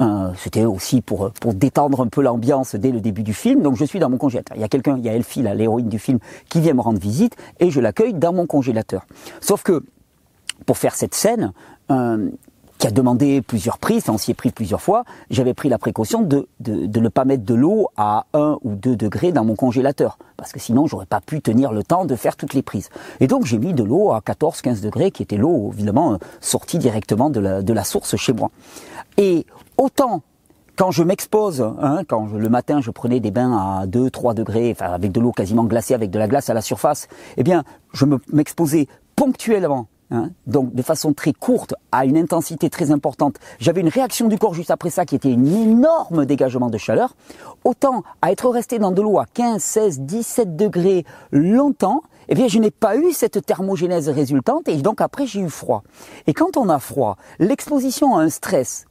Euh, 0.00 0.30
C'était 0.36 0.64
aussi 0.64 1.00
pour, 1.00 1.30
pour 1.32 1.54
détendre 1.54 2.00
un 2.00 2.08
peu 2.08 2.22
l'ambiance 2.22 2.74
dès 2.74 2.90
le 2.90 3.00
début 3.00 3.22
du 3.22 3.34
film. 3.34 3.62
Donc 3.62 3.76
je 3.76 3.84
suis 3.84 3.98
dans 3.98 4.10
mon 4.10 4.18
congélateur. 4.18 4.56
Il 4.56 4.60
y 4.60 4.64
a 4.64 4.68
quelqu'un, 4.68 4.96
il 4.98 5.04
y 5.04 5.08
a 5.08 5.14
Elfie, 5.14 5.42
l'héroïne 5.42 5.88
du 5.88 5.98
film, 5.98 6.18
qui 6.48 6.60
vient 6.60 6.74
me 6.74 6.80
rendre 6.80 6.98
visite 6.98 7.36
et 7.60 7.70
je 7.70 7.80
l'accueille 7.80 8.14
dans 8.14 8.32
mon 8.32 8.46
congélateur. 8.46 9.06
Sauf 9.40 9.62
que 9.62 9.84
pour 10.64 10.78
faire 10.78 10.94
cette 10.94 11.14
scène, 11.14 11.52
euh, 11.90 12.30
qui 12.86 12.88
a 12.88 12.92
demandé 12.92 13.42
plusieurs 13.42 13.78
prises, 13.78 14.08
on 14.08 14.16
s'y 14.16 14.30
est 14.30 14.34
pris 14.34 14.52
plusieurs 14.52 14.80
fois, 14.80 15.02
j'avais 15.28 15.54
pris 15.54 15.68
la 15.68 15.76
précaution 15.76 16.22
de, 16.22 16.46
de, 16.60 16.86
de, 16.86 17.00
ne 17.00 17.08
pas 17.08 17.24
mettre 17.24 17.44
de 17.44 17.54
l'eau 17.54 17.88
à 17.96 18.26
1 18.32 18.58
ou 18.62 18.76
2 18.76 18.94
degrés 18.94 19.32
dans 19.32 19.44
mon 19.44 19.56
congélateur, 19.56 20.18
parce 20.36 20.52
que 20.52 20.60
sinon 20.60 20.86
j'aurais 20.86 21.06
pas 21.06 21.20
pu 21.20 21.40
tenir 21.40 21.72
le 21.72 21.82
temps 21.82 22.04
de 22.04 22.14
faire 22.14 22.36
toutes 22.36 22.54
les 22.54 22.62
prises. 22.62 22.90
Et 23.18 23.26
donc 23.26 23.44
j'ai 23.44 23.58
mis 23.58 23.74
de 23.74 23.82
l'eau 23.82 24.12
à 24.12 24.20
14-15 24.20 24.82
degrés, 24.82 25.10
qui 25.10 25.24
était 25.24 25.36
l'eau 25.36 25.72
évidemment 25.72 26.12
euh, 26.12 26.16
sortie 26.40 26.78
directement 26.78 27.28
de 27.28 27.40
la, 27.40 27.62
de 27.62 27.72
la 27.72 27.82
source 27.82 28.14
chez 28.14 28.32
moi. 28.32 28.52
Et 29.16 29.46
autant 29.78 30.22
quand 30.76 30.92
je 30.92 31.02
m'expose, 31.02 31.62
hein, 31.80 32.02
quand 32.06 32.26
le 32.26 32.48
matin 32.48 32.80
je 32.80 32.92
prenais 32.92 33.18
des 33.18 33.32
bains 33.32 33.80
à 33.80 33.86
2-3 33.86 34.34
degrés, 34.34 34.70
enfin 34.70 34.92
avec 34.92 35.10
de 35.10 35.20
l'eau 35.20 35.32
quasiment 35.32 35.64
glacée, 35.64 35.94
avec 35.94 36.10
de 36.10 36.20
la 36.20 36.28
glace 36.28 36.50
à 36.50 36.54
la 36.54 36.60
surface, 36.60 37.08
eh 37.36 37.42
bien 37.42 37.64
je 37.94 38.04
m'exposais 38.32 38.86
ponctuellement 39.16 39.88
Hein, 40.12 40.30
donc 40.46 40.72
de 40.72 40.82
façon 40.82 41.12
très 41.12 41.32
courte, 41.32 41.74
à 41.90 42.04
une 42.04 42.16
intensité 42.16 42.70
très 42.70 42.92
importante, 42.92 43.36
j'avais 43.58 43.80
une 43.80 43.88
réaction 43.88 44.28
du 44.28 44.38
corps 44.38 44.54
juste 44.54 44.70
après 44.70 44.90
ça 44.90 45.04
qui 45.04 45.16
était 45.16 45.32
un 45.32 45.44
énorme 45.44 46.26
dégagement 46.26 46.70
de 46.70 46.78
chaleur, 46.78 47.16
autant 47.64 48.04
à 48.22 48.30
être 48.30 48.48
resté 48.48 48.78
dans 48.78 48.92
de 48.92 49.02
l'eau 49.02 49.18
à 49.18 49.26
15, 49.26 49.60
16, 49.60 50.00
17 50.02 50.54
degrés 50.54 51.04
longtemps, 51.32 52.02
eh 52.28 52.36
bien 52.36 52.46
je 52.46 52.60
n'ai 52.60 52.70
pas 52.70 52.96
eu 52.96 53.12
cette 53.12 53.44
thermogénèse 53.44 54.08
résultante 54.08 54.68
et 54.68 54.76
donc 54.76 55.00
après 55.00 55.26
j'ai 55.26 55.40
eu 55.40 55.50
froid. 55.50 55.82
Et 56.28 56.34
quand 56.34 56.56
on 56.56 56.68
a 56.68 56.78
froid, 56.78 57.16
l'exposition 57.40 58.16
à 58.16 58.22
un 58.22 58.30
stress 58.30 58.84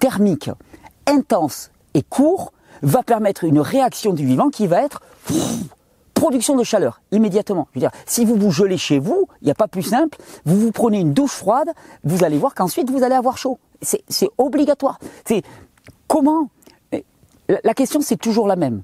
thermique 0.00 0.50
intense 1.06 1.70
et 1.94 2.02
court 2.02 2.52
va 2.82 3.02
permettre 3.02 3.44
une 3.44 3.60
réaction 3.60 4.12
du 4.12 4.26
vivant 4.26 4.50
qui 4.50 4.66
va 4.66 4.82
être 4.82 5.00
production 6.18 6.56
de 6.56 6.64
chaleur 6.64 7.00
immédiatement. 7.12 7.68
Je 7.72 7.78
veux 7.78 7.80
dire, 7.80 7.90
si 8.06 8.24
vous 8.24 8.34
vous 8.36 8.50
gelez 8.50 8.76
chez 8.78 8.98
vous, 8.98 9.28
il 9.40 9.44
n'y 9.44 9.50
a 9.50 9.54
pas 9.54 9.68
plus 9.68 9.82
simple. 9.82 10.18
Vous 10.44 10.58
vous 10.58 10.72
prenez 10.72 11.00
une 11.00 11.12
douche 11.12 11.32
froide, 11.32 11.70
vous 12.04 12.24
allez 12.24 12.38
voir 12.38 12.54
qu'ensuite 12.54 12.90
vous 12.90 13.02
allez 13.02 13.14
avoir 13.14 13.38
chaud. 13.38 13.58
C'est 13.82 14.02
obligatoire. 14.36 14.98
C'est 15.24 15.42
comment 16.06 16.50
La 17.48 17.74
question 17.74 18.00
c'est 18.00 18.16
toujours 18.16 18.48
la 18.48 18.56
même. 18.56 18.82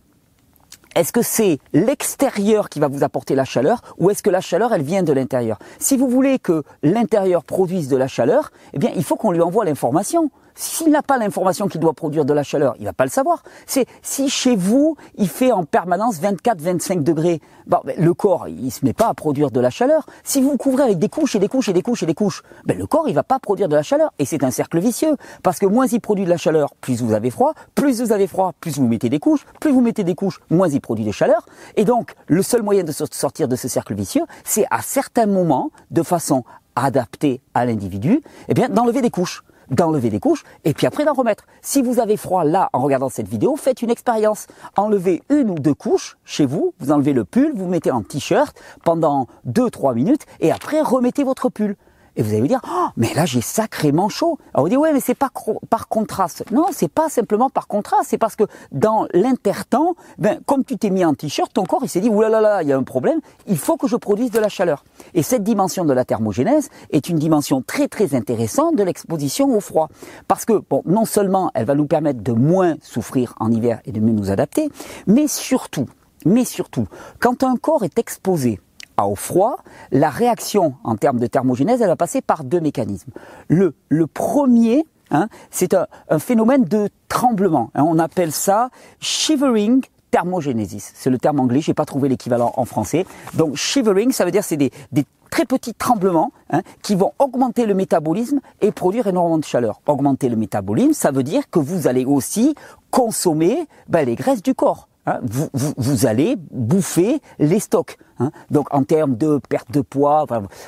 Est-ce 0.94 1.12
que 1.12 1.23
c'est 1.23 1.59
l'extérieur 1.73 2.68
qui 2.68 2.79
va 2.79 2.87
vous 2.87 3.03
apporter 3.03 3.35
la 3.35 3.44
chaleur 3.44 3.81
ou 3.99 4.11
est-ce 4.11 4.23
que 4.23 4.31
la 4.31 4.40
chaleur 4.40 4.73
elle 4.73 4.83
vient 4.83 5.03
de 5.03 5.12
l'intérieur? 5.12 5.59
Si 5.81 5.97
vous 5.97 6.09
voulez 6.09 6.38
que 6.38 6.62
l'intérieur 6.85 7.42
produise 7.42 7.88
de 7.88 7.97
la 7.97 8.07
chaleur, 8.07 8.53
eh 8.75 8.79
bien 8.79 8.92
il 8.94 9.03
faut 9.03 9.16
qu'on 9.16 9.33
lui 9.33 9.40
envoie 9.40 9.64
l'information. 9.64 10.31
S'il 10.55 10.90
n'a 10.90 11.03
pas 11.03 11.19
l'information 11.19 11.67
qu'il 11.67 11.81
doit 11.81 11.95
produire 11.95 12.25
de 12.25 12.33
la 12.33 12.45
chaleur, 12.45 12.75
il 12.79 12.85
va 12.85 12.93
pas 12.93 13.05
le 13.05 13.11
savoir. 13.11 13.43
C'est 13.67 13.87
si 14.03 14.29
chez 14.29 14.55
vous 14.55 14.97
il 15.17 15.29
fait 15.29 15.51
en 15.51 15.64
permanence 15.64 16.21
24-25 16.21 17.03
degrés, 17.03 17.40
bon, 17.67 17.79
ben, 17.85 17.97
le 17.99 18.14
corps 18.14 18.47
il 18.47 18.71
se 18.71 18.85
met 18.85 18.93
pas 18.93 19.09
à 19.09 19.14
produire 19.14 19.51
de 19.51 19.59
la 19.59 19.71
chaleur. 19.71 20.07
Si 20.23 20.40
vous, 20.40 20.57
couvrez 20.57 20.85
avec 20.85 20.99
des 20.99 21.09
couches 21.09 21.35
et 21.35 21.38
des 21.40 21.49
couches 21.49 21.69
et 21.69 21.73
des 21.73 21.83
couches 21.83 22.05
et 22.05 22.07
des 22.07 22.14
couches, 22.14 22.43
ben, 22.64 22.79
le 22.79 22.87
corps 22.87 23.09
il 23.09 23.14
va 23.14 23.25
pas 23.25 23.40
produire 23.40 23.69
de 23.69 23.75
la 23.75 23.83
chaleur. 23.83 24.12
Et 24.19 24.25
c'est 24.25 24.45
un 24.45 24.51
cercle 24.51 24.79
vicieux 24.79 25.17
parce 25.43 25.59
que 25.59 25.67
moins 25.67 25.87
il 25.87 26.01
produit 26.01 26.25
de 26.25 26.31
la 26.31 26.37
chaleur, 26.37 26.75
plus 26.81 27.03
vous 27.03 27.12
avez 27.12 27.31
froid, 27.31 27.55
plus 27.75 28.01
vous 28.01 28.12
avez 28.12 28.29
froid, 28.29 28.53
plus 28.61 28.79
vous 28.79 28.87
mettez 28.87 29.09
des 29.09 29.19
couches, 29.19 29.47
plus 29.61 29.73
vous 29.73 29.81
mettez 29.81 30.05
des 30.05 30.14
couches, 30.14 30.40
moins 30.51 30.69
il 30.69 30.81
produit 30.81 31.05
de 31.05 31.12
chaleur. 31.12 31.47
Et 31.77 31.85
donc 31.85 32.14
le 32.27 32.43
seul 32.43 32.62
moyen 32.62 32.85
de 32.85 32.93
sortir 32.93 33.49
de 33.49 33.57
ce 33.57 33.67
cercle 33.67 33.95
vicieux, 33.95 34.25
c'est 34.45 34.67
à 34.71 34.83
certains 34.83 35.27
moments 35.27 35.71
de 35.90 36.03
façon 36.03 36.45
adaptée 36.77 37.40
à 37.55 37.64
l'individu, 37.67 38.21
eh 38.49 38.55
bien 38.55 38.69
d'enlever 38.69 39.01
des 39.01 39.11
couches 39.11 39.43
d'enlever 39.70 40.11
des 40.11 40.20
couches 40.20 40.44
et 40.64 40.74
puis 40.74 40.87
après 40.87 41.05
d'en 41.05 41.12
remettre. 41.12 41.44
Si 41.62 41.83
vous 41.83 42.00
avez 42.00 42.16
froid 42.16 42.44
là 42.44 42.70
en 42.72 42.81
regardant 42.81 43.09
cette 43.09 43.29
vidéo, 43.29 43.57
faites 43.57 43.83
une 43.83 43.90
expérience. 43.90 44.46
Enlevez 44.77 45.22
une 45.31 45.50
ou 45.50 45.55
deux 45.55 45.74
couches 45.74 46.16
chez 46.24 46.46
vous, 46.46 46.74
vous 46.81 46.92
enlevez 46.92 47.12
le 47.12 47.24
pull, 47.24 47.53
vous 47.55 47.68
mettez 47.68 47.90
en 47.90 48.03
t-shirt 48.03 48.57
pendant 48.85 49.27
2-3 49.48 49.94
minutes 49.94 50.27
et 50.40 50.53
après 50.53 50.81
remettez 50.81 51.24
votre 51.24 51.48
pull. 51.48 51.77
Et 52.16 52.22
vous 52.22 52.35
allez 52.35 52.46
dire, 52.48 52.61
oh, 52.68 52.88
mais 52.96 53.12
là 53.14 53.27
j'ai 53.27 53.40
sacrément 53.40 54.09
chaud. 54.09 54.38
Alors 54.53 54.64
vous 54.64 54.70
dites, 54.70 54.79
ouais, 54.79 54.92
mais 54.92 55.00
c'est 55.00 55.14
pas 55.14 55.31
par 55.68 55.88
contraste. 55.88 56.44
Non, 56.53 56.66
c'est 56.72 56.88
pas 56.88 57.09
simplement 57.09 57.50
par 57.50 57.66
contraste, 57.66 58.11
c'est 58.11 58.18
parce 58.18 58.37
que 58.37 58.44
dans 58.72 59.07
l'intertemps, 59.12 59.94
ben, 60.18 60.40
comme 60.46 60.64
tu 60.64 60.77
t'es 60.77 60.90
mis 60.90 61.05
en 61.05 61.14
t-shirt, 61.14 61.53
ton 61.53 61.64
corps 61.64 61.81
il 61.83 61.88
s'est 61.88 62.00
dit, 62.00 62.09
oulala, 62.09 62.40
là 62.40 62.57
là, 62.57 62.62
il 62.62 62.68
y 62.68 62.72
a 62.72 62.77
un 62.77 62.83
problème, 62.83 63.20
il 63.46 63.59
faut 63.59 63.77
que 63.77 63.88
je 63.88 63.96
produise 63.96 64.31
de 64.31 64.38
la 64.38 64.48
chaleur. 64.48 64.85
Et 65.14 65.22
cette 65.22 65.42
dimension 65.42 65.85
de 65.85 65.92
la 65.92 66.05
thermogénèse 66.05 66.68
est 66.90 67.09
une 67.09 67.18
dimension 67.18 67.62
très 67.62 67.88
très 67.88 68.14
intéressante 68.14 68.77
de 68.77 68.83
l'exposition 68.83 69.55
au 69.55 69.61
froid. 69.61 69.88
Parce 70.29 70.44
que, 70.44 70.62
bon, 70.68 70.83
non 70.87 71.05
seulement 71.05 71.50
elle 71.55 71.66
va 71.66 71.74
nous 71.74 71.87
permettre 71.87 72.22
de 72.22 72.33
moins 72.33 72.77
souffrir 72.83 73.35
en 73.40 73.50
hiver 73.50 73.81
et 73.85 73.92
de 73.92 74.00
mieux 74.00 74.12
nous 74.12 74.31
adapter, 74.31 74.70
mais 75.07 75.27
surtout, 75.27 75.87
mais 76.24 76.44
surtout, 76.44 76.87
quand 77.18 77.42
un 77.42 77.57
corps 77.57 77.85
est 77.85 77.98
exposé 77.98 78.61
au 79.02 79.14
froid, 79.16 79.57
la 79.90 80.11
réaction 80.11 80.74
en 80.85 80.96
termes 80.96 81.18
de 81.18 81.26
thermogénèse, 81.26 81.83
elle 81.83 81.88
va 81.88 81.96
passer 81.96 82.20
par 82.20 82.44
deux 82.44 82.61
mécanismes. 82.61 83.11
Le, 83.48 83.74
premier, 84.07 84.87
hein, 85.11 85.28
c'est 85.50 85.74
un, 85.74 86.18
phénomène 86.18 86.64
de 86.64 86.88
tremblement. 87.09 87.70
Hein. 87.74 87.85
on 87.87 87.98
appelle 87.98 88.33
ça 88.33 88.70
shivering 89.00 89.83
thermogenesis. 90.11 90.92
C'est 90.94 91.11
le 91.11 91.18
terme 91.18 91.40
anglais, 91.40 91.61
j'ai 91.61 91.74
pas 91.74 91.85
trouvé 91.85 92.09
l'équivalent 92.09 92.52
en 92.57 92.64
français. 92.64 93.04
Donc 93.35 93.57
shivering, 93.57 94.12
ça 94.12 94.24
veut 94.24 94.30
dire 94.30 94.44
c'est 94.44 94.57
des, 94.57 94.70
des 94.92 95.04
très 95.30 95.44
petits 95.44 95.74
tremblements 95.74 96.30
hein, 96.50 96.62
qui 96.83 96.94
vont 96.94 97.12
augmenter 97.18 97.66
le 97.66 97.74
métabolisme 97.74 98.38
et 98.61 98.70
produire 98.70 99.09
énormément 99.09 99.38
de 99.38 99.44
chaleur. 99.44 99.80
Augmenter 99.87 100.28
le 100.28 100.37
métabolisme, 100.37 100.92
ça 100.92 101.11
veut 101.11 101.24
dire 101.24 101.50
que 101.50 101.59
vous 101.59 101.88
allez 101.88 102.04
aussi 102.04 102.54
consommer 102.92 103.66
ben, 103.88 104.07
les 104.07 104.14
graisses 104.14 104.42
du 104.42 104.54
corps. 104.54 104.87
Hein, 105.07 105.21
vous, 105.23 105.49
vous, 105.77 106.07
allez 106.07 106.37
bouffer 106.51 107.21
les 107.38 107.61
stocks. 107.61 107.99
Hein. 108.19 108.31
Donc 108.51 108.73
en 108.73 108.85
termes 108.85 109.17
de 109.17 109.38
perte 109.49 109.71
de 109.71 109.83
poids, 109.83 110.27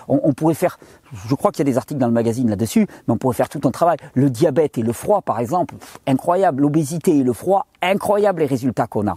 on, 0.08 0.32
pourrait 0.34 0.54
faire, 0.54 0.78
je 1.26 1.34
crois 1.34 1.52
qu'il 1.52 1.66
y 1.66 1.68
a 1.68 1.72
des 1.72 1.78
articles 1.78 1.98
dans 1.98 2.06
le 2.06 2.12
magazine 2.12 2.50
là-dessus, 2.50 2.86
mais 3.06 3.14
on 3.14 3.16
pourrait 3.16 3.34
faire 3.34 3.48
tout 3.48 3.60
un 3.64 3.70
travail. 3.70 3.96
Le 4.14 4.28
diabète 4.28 4.76
et 4.76 4.82
le 4.82 4.92
froid, 4.92 5.22
par 5.22 5.40
exemple, 5.40 5.74
incroyable. 6.06 6.62
L'obésité 6.62 7.16
et 7.16 7.22
le 7.22 7.32
froid, 7.32 7.66
incroyable 7.80 8.40
les 8.40 8.46
résultats 8.46 8.86
qu'on 8.86 9.06
a. 9.06 9.16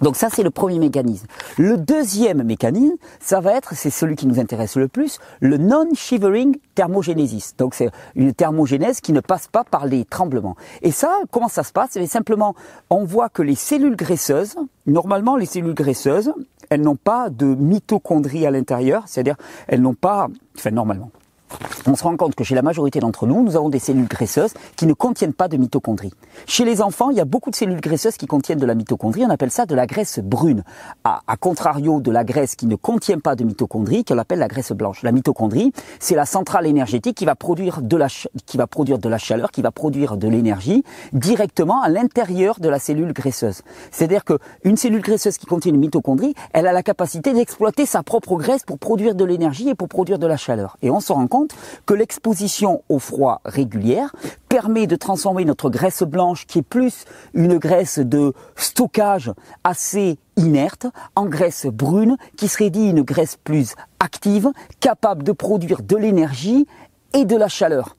Donc 0.00 0.16
ça, 0.16 0.28
c'est 0.30 0.42
le 0.42 0.50
premier 0.50 0.78
mécanisme. 0.78 1.26
Le 1.58 1.76
deuxième 1.76 2.42
mécanisme, 2.42 2.96
ça 3.20 3.40
va 3.40 3.52
être, 3.52 3.74
c'est 3.74 3.90
celui 3.90 4.16
qui 4.16 4.26
nous 4.26 4.40
intéresse 4.40 4.76
le 4.76 4.88
plus, 4.88 5.18
le 5.40 5.58
non-shivering 5.58 6.56
thermogenesis. 6.74 7.54
Donc 7.58 7.74
c'est 7.74 7.90
une 8.14 8.32
thermogénèse 8.32 9.00
qui 9.00 9.12
ne 9.12 9.20
passe 9.20 9.48
pas 9.48 9.64
par 9.64 9.86
les 9.86 10.04
tremblements. 10.04 10.56
Et 10.82 10.90
ça, 10.90 11.18
comment 11.30 11.48
ça 11.48 11.62
se 11.62 11.72
passe? 11.72 11.96
Eh 11.96 12.06
Simplement, 12.06 12.54
on 12.88 13.04
voit 13.04 13.28
que 13.28 13.42
les 13.42 13.54
cellules 13.54 13.96
graisseuses, 13.96 14.56
normalement 14.86 15.36
les 15.36 15.46
cellules 15.46 15.74
graisseuses, 15.74 16.32
elles 16.70 16.80
n'ont 16.80 16.96
pas 16.96 17.30
de 17.30 17.46
mitochondrie 17.46 18.46
à 18.46 18.50
l'intérieur, 18.50 19.04
c'est-à-dire 19.06 19.36
elles 19.68 19.82
n'ont 19.82 19.94
pas, 19.94 20.28
enfin 20.56 20.70
normalement, 20.70 21.10
on 21.86 21.96
se 21.96 22.04
rend 22.04 22.16
compte 22.16 22.34
que 22.34 22.44
chez 22.44 22.54
la 22.54 22.62
majorité 22.62 23.00
d'entre 23.00 23.26
nous, 23.26 23.42
nous 23.42 23.56
avons 23.56 23.68
des 23.68 23.78
cellules 23.78 24.08
graisseuses 24.08 24.52
qui 24.76 24.86
ne 24.86 24.92
contiennent 24.92 25.32
pas 25.32 25.48
de 25.48 25.56
mitochondries. 25.56 26.12
Chez 26.46 26.64
les 26.64 26.82
enfants, 26.82 27.10
il 27.10 27.16
y 27.16 27.20
a 27.20 27.24
beaucoup 27.24 27.50
de 27.50 27.56
cellules 27.56 27.80
graisseuses 27.80 28.16
qui 28.16 28.26
contiennent 28.26 28.58
de 28.58 28.66
la 28.66 28.74
mitochondrie. 28.74 29.24
On 29.24 29.30
appelle 29.30 29.50
ça 29.50 29.66
de 29.66 29.74
la 29.74 29.86
graisse 29.86 30.20
brune. 30.20 30.62
À, 31.04 31.20
contrario 31.38 32.00
de 32.00 32.10
la 32.10 32.24
graisse 32.24 32.54
qui 32.54 32.66
ne 32.66 32.76
contient 32.76 33.18
pas 33.18 33.34
de 33.34 33.44
mitochondries, 33.44 34.04
qu'on 34.04 34.18
appelle 34.18 34.38
la 34.38 34.48
graisse 34.48 34.72
blanche. 34.72 35.02
La 35.02 35.12
mitochondrie, 35.12 35.72
c'est 35.98 36.14
la 36.14 36.26
centrale 36.26 36.66
énergétique 36.66 37.16
qui 37.16 37.24
va 37.24 37.34
produire 37.34 37.80
de 37.80 37.96
la, 37.96 38.08
chaleur, 38.08 39.50
qui 39.50 39.62
va 39.62 39.70
produire 39.70 40.16
de 40.16 40.28
l'énergie 40.28 40.84
directement 41.12 41.82
à 41.82 41.88
l'intérieur 41.88 42.60
de 42.60 42.68
la 42.68 42.78
cellule 42.78 43.12
graisseuse. 43.12 43.62
C'est-à-dire 43.90 44.24
qu'une 44.24 44.76
cellule 44.76 45.02
graisseuse 45.02 45.38
qui 45.38 45.46
contient 45.46 45.72
une 45.72 45.80
mitochondrie, 45.80 46.34
elle 46.52 46.66
a 46.66 46.72
la 46.72 46.82
capacité 46.82 47.32
d'exploiter 47.32 47.86
sa 47.86 48.02
propre 48.02 48.36
graisse 48.36 48.64
pour 48.64 48.78
produire 48.78 49.14
de 49.14 49.24
l'énergie 49.24 49.68
et 49.68 49.74
pour 49.74 49.88
produire 49.88 50.18
de 50.18 50.26
la 50.26 50.36
chaleur. 50.36 50.76
Et 50.82 50.90
on 50.90 51.00
se 51.00 51.12
rend 51.12 51.26
compte 51.26 51.39
que 51.86 51.94
l'exposition 51.94 52.82
au 52.88 52.98
froid 52.98 53.40
régulière 53.44 54.14
permet 54.48 54.86
de 54.86 54.96
transformer 54.96 55.44
notre 55.44 55.70
graisse 55.70 56.02
blanche, 56.02 56.46
qui 56.46 56.58
est 56.58 56.62
plus 56.62 57.04
une 57.34 57.58
graisse 57.58 57.98
de 57.98 58.32
stockage 58.56 59.32
assez 59.64 60.18
inerte, 60.36 60.86
en 61.14 61.26
graisse 61.26 61.66
brune, 61.66 62.16
qui 62.36 62.48
serait 62.48 62.70
dit 62.70 62.88
une 62.88 63.02
graisse 63.02 63.36
plus 63.36 63.74
active, 64.00 64.50
capable 64.80 65.22
de 65.22 65.32
produire 65.32 65.82
de 65.82 65.96
l'énergie 65.96 66.66
et 67.14 67.24
de 67.24 67.36
la 67.36 67.48
chaleur 67.48 67.96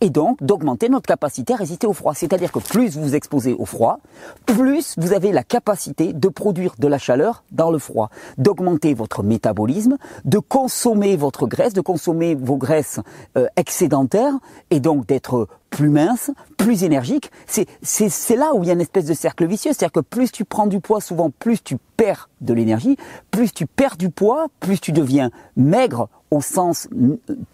et 0.00 0.10
donc 0.10 0.42
d'augmenter 0.42 0.88
notre 0.88 1.06
capacité 1.06 1.52
à 1.54 1.56
résister 1.56 1.86
au 1.86 1.92
froid. 1.92 2.14
C'est-à-dire 2.14 2.52
que 2.52 2.58
plus 2.58 2.96
vous 2.96 3.02
vous 3.02 3.14
exposez 3.14 3.54
au 3.54 3.64
froid, 3.64 4.00
plus 4.46 4.94
vous 4.96 5.12
avez 5.12 5.32
la 5.32 5.42
capacité 5.42 6.12
de 6.12 6.28
produire 6.28 6.74
de 6.78 6.88
la 6.88 6.98
chaleur 6.98 7.44
dans 7.52 7.70
le 7.70 7.78
froid, 7.78 8.10
d'augmenter 8.36 8.94
votre 8.94 9.22
métabolisme, 9.22 9.96
de 10.24 10.38
consommer 10.38 11.16
votre 11.16 11.46
graisse, 11.46 11.72
de 11.72 11.80
consommer 11.80 12.34
vos 12.34 12.56
graisses 12.56 13.00
euh, 13.36 13.46
excédentaires 13.56 14.34
et 14.70 14.80
donc 14.80 15.06
d'être 15.06 15.48
plus 15.70 15.90
mince, 15.90 16.30
plus 16.56 16.84
énergique. 16.84 17.30
C'est 17.46 18.36
là 18.36 18.54
où 18.54 18.62
il 18.62 18.66
y 18.66 18.70
a 18.70 18.72
une 18.72 18.80
espèce 18.80 19.04
de 19.04 19.14
cercle 19.14 19.46
vicieux. 19.46 19.72
C'est-à-dire 19.72 19.92
que 19.92 20.00
plus 20.00 20.32
tu 20.32 20.44
prends 20.44 20.66
du 20.66 20.80
poids, 20.80 21.00
souvent 21.00 21.30
plus 21.30 21.62
tu 21.62 21.76
perds 21.96 22.30
de 22.40 22.54
l'énergie. 22.54 22.96
Plus 23.30 23.52
tu 23.52 23.66
perds 23.66 23.96
du 23.96 24.10
poids, 24.10 24.46
plus 24.60 24.80
tu 24.80 24.92
deviens 24.92 25.30
maigre 25.56 26.08
au 26.30 26.40
sens 26.40 26.88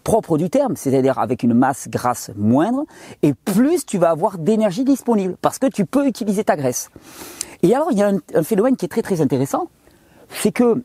propre 0.03 0.37
du 0.37 0.49
terme, 0.49 0.75
c'est-à-dire 0.75 1.19
avec 1.19 1.43
une 1.43 1.53
masse 1.53 1.87
grasse 1.89 2.31
moindre, 2.35 2.85
et 3.21 3.33
plus 3.33 3.85
tu 3.85 3.97
vas 3.97 4.09
avoir 4.09 4.37
d'énergie 4.37 4.83
disponible, 4.83 5.35
parce 5.41 5.59
que 5.59 5.67
tu 5.67 5.85
peux 5.85 6.07
utiliser 6.07 6.43
ta 6.43 6.55
graisse. 6.55 6.89
Et 7.63 7.73
alors, 7.73 7.87
il 7.91 7.97
y 7.97 8.03
a 8.03 8.11
un, 8.33 8.43
phénomène 8.43 8.75
qui 8.75 8.85
est 8.85 8.89
très 8.89 9.01
très 9.01 9.21
intéressant, 9.21 9.69
c'est 10.29 10.51
que 10.51 10.83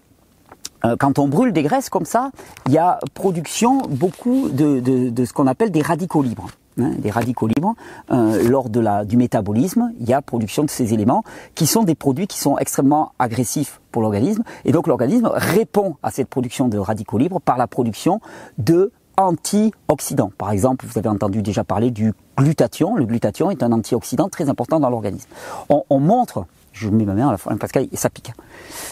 euh, 0.84 0.96
quand 0.98 1.18
on 1.18 1.28
brûle 1.28 1.52
des 1.52 1.62
graisses 1.62 1.90
comme 1.90 2.06
ça, 2.06 2.30
il 2.66 2.72
y 2.72 2.78
a 2.78 2.98
production 3.14 3.82
beaucoup 3.88 4.48
de, 4.50 4.80
de 4.80 5.24
ce 5.24 5.32
qu'on 5.32 5.46
appelle 5.46 5.70
des 5.70 5.82
radicaux 5.82 6.22
libres. 6.22 6.48
Hein, 6.78 6.92
des 6.98 7.10
radicaux 7.10 7.48
libres, 7.48 7.74
euh, 8.12 8.48
lors 8.48 8.68
de 8.68 8.78
la, 8.78 9.04
du 9.04 9.16
métabolisme, 9.16 9.92
il 9.98 10.08
y 10.08 10.12
a 10.12 10.22
production 10.22 10.62
de 10.62 10.70
ces 10.70 10.94
éléments 10.94 11.24
qui 11.56 11.66
sont 11.66 11.82
des 11.82 11.96
produits 11.96 12.28
qui 12.28 12.38
sont 12.38 12.58
extrêmement 12.58 13.12
agressifs 13.18 13.80
pour 13.90 14.02
l'organisme. 14.02 14.44
Et 14.64 14.70
donc 14.70 14.86
l'organisme 14.86 15.30
répond 15.32 15.96
à 16.04 16.12
cette 16.12 16.28
production 16.28 16.68
de 16.68 16.78
radicaux 16.78 17.18
libres 17.18 17.40
par 17.40 17.58
la 17.58 17.66
production 17.66 18.20
de 18.58 18.92
antioxydants. 19.16 20.30
Par 20.38 20.52
exemple, 20.52 20.86
vous 20.86 20.96
avez 20.96 21.08
entendu 21.08 21.42
déjà 21.42 21.64
parler 21.64 21.90
du 21.90 22.12
glutathion. 22.36 22.94
Le 22.94 23.04
glutathion 23.04 23.50
est 23.50 23.64
un 23.64 23.72
antioxydant 23.72 24.28
très 24.28 24.48
important 24.48 24.78
dans 24.78 24.90
l'organisme. 24.90 25.28
On, 25.68 25.98
montre, 25.98 26.46
je 26.72 26.88
mets 26.88 27.04
ma 27.04 27.14
main 27.14 27.28
à 27.28 27.32
la 27.32 27.36
fin 27.36 27.56
parce 27.56 27.72
que 27.72 27.80
ça 27.94 28.10
pique. 28.10 28.32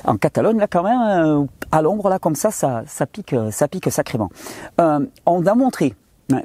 En 0.04 0.16
Catalogne, 0.16 0.58
là 0.58 0.66
quand 0.66 0.82
même, 0.82 1.00
euh, 1.00 1.44
à 1.70 1.80
l'ombre, 1.80 2.08
là 2.08 2.18
comme 2.18 2.34
ça, 2.34 2.50
ça, 2.50 2.82
pique, 3.06 3.36
ça 3.52 3.68
pique 3.68 3.90
sacrément. 3.90 4.30
Euh, 4.80 5.06
on 5.26 5.46
a 5.46 5.54
montré 5.54 5.94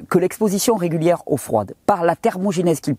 que 0.08 0.18
l'exposition 0.18 0.76
régulière 0.76 1.22
au 1.26 1.36
froid, 1.36 1.64
par 1.86 2.04
la 2.04 2.16
thermogénèse 2.16 2.80
qu'il 2.80 2.96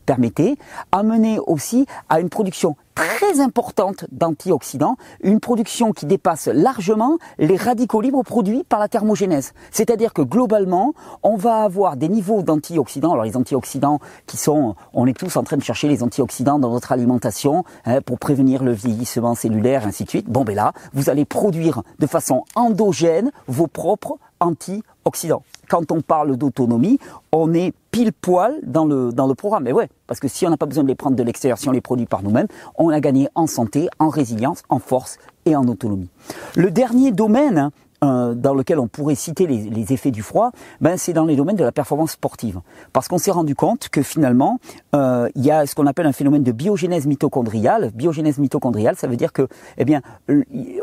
permettait, 0.00 0.56
a 0.90 1.02
mené 1.02 1.38
aussi 1.38 1.86
à 2.08 2.20
une 2.20 2.30
production 2.30 2.76
très 2.94 3.40
importante 3.40 4.04
d'antioxydants, 4.12 4.96
une 5.22 5.40
production 5.40 5.92
qui 5.92 6.04
dépasse 6.06 6.48
largement 6.48 7.18
les 7.38 7.56
radicaux 7.56 8.00
libres 8.00 8.22
produits 8.22 8.64
par 8.64 8.80
la 8.80 8.88
thermogénèse. 8.88 9.52
C'est-à-dire 9.70 10.12
que 10.12 10.22
globalement, 10.22 10.92
on 11.22 11.36
va 11.36 11.62
avoir 11.62 11.96
des 11.96 12.08
niveaux 12.08 12.42
d'antioxydants. 12.42 13.12
Alors 13.12 13.24
les 13.24 13.36
antioxydants 13.36 13.98
qui 14.26 14.36
sont, 14.36 14.74
on 14.92 15.06
est 15.06 15.16
tous 15.16 15.36
en 15.36 15.42
train 15.42 15.56
de 15.56 15.62
chercher 15.62 15.88
les 15.88 16.02
antioxydants 16.02 16.58
dans 16.58 16.70
notre 16.70 16.92
alimentation 16.92 17.64
hein, 17.86 18.02
pour 18.02 18.18
prévenir 18.18 18.62
le 18.62 18.72
vieillissement 18.72 19.34
cellulaire, 19.34 19.86
ainsi 19.86 20.04
de 20.04 20.10
suite. 20.10 20.28
Bon 20.28 20.44
ben 20.44 20.54
là, 20.54 20.72
vous 20.92 21.08
allez 21.08 21.24
produire 21.24 21.82
de 21.98 22.06
façon 22.06 22.44
endogène 22.54 23.32
vos 23.46 23.68
propres 23.68 24.18
antioxydants 24.40 25.42
quand 25.72 25.90
on 25.90 26.02
parle 26.02 26.36
d'autonomie, 26.36 26.98
on 27.32 27.54
est 27.54 27.72
pile 27.90 28.12
poil 28.12 28.60
dans 28.62 28.84
le, 28.84 29.10
dans 29.10 29.26
le 29.26 29.34
programme. 29.34 29.62
Mais 29.62 29.72
ouais, 29.72 29.88
parce 30.06 30.20
que 30.20 30.28
si 30.28 30.46
on 30.46 30.50
n'a 30.50 30.58
pas 30.58 30.66
besoin 30.66 30.84
de 30.84 30.88
les 30.88 30.94
prendre 30.94 31.16
de 31.16 31.22
l'extérieur, 31.22 31.56
si 31.56 31.66
on 31.66 31.72
les 31.72 31.80
produit 31.80 32.04
par 32.04 32.22
nous-mêmes, 32.22 32.46
on 32.76 32.90
a 32.90 33.00
gagné 33.00 33.28
en 33.34 33.46
santé, 33.46 33.88
en 33.98 34.10
résilience, 34.10 34.62
en 34.68 34.78
force 34.78 35.16
et 35.46 35.56
en 35.56 35.66
autonomie. 35.66 36.10
Le 36.56 36.70
dernier 36.70 37.10
domaine 37.10 37.56
hein, 37.56 37.70
euh, 38.04 38.34
dans 38.34 38.52
lequel 38.52 38.80
on 38.80 38.86
pourrait 38.86 39.14
citer 39.14 39.46
les, 39.46 39.92
effets 39.94 40.10
du 40.10 40.22
froid, 40.22 40.50
ben 40.82 40.98
c'est 40.98 41.14
dans 41.14 41.24
les 41.24 41.36
domaines 41.36 41.56
de 41.56 41.64
la 41.64 41.72
performance 41.72 42.12
sportive. 42.12 42.60
Parce 42.92 43.08
qu'on 43.08 43.18
s'est 43.18 43.30
rendu 43.30 43.54
compte 43.54 43.88
que 43.88 44.02
finalement, 44.02 44.58
euh, 44.94 45.30
il 45.36 45.44
y 45.44 45.50
a 45.50 45.64
ce 45.66 45.74
qu'on 45.74 45.86
appelle 45.86 46.06
un 46.06 46.12
phénomène 46.12 46.42
de 46.42 46.52
biogénèse 46.52 47.06
mitochondriale. 47.06 47.92
Biogénèse 47.94 48.38
mitochondriale, 48.38 48.96
ça 48.96 49.06
veut 49.06 49.16
dire 49.16 49.32
que, 49.32 49.48
eh 49.78 49.86
bien, 49.86 50.02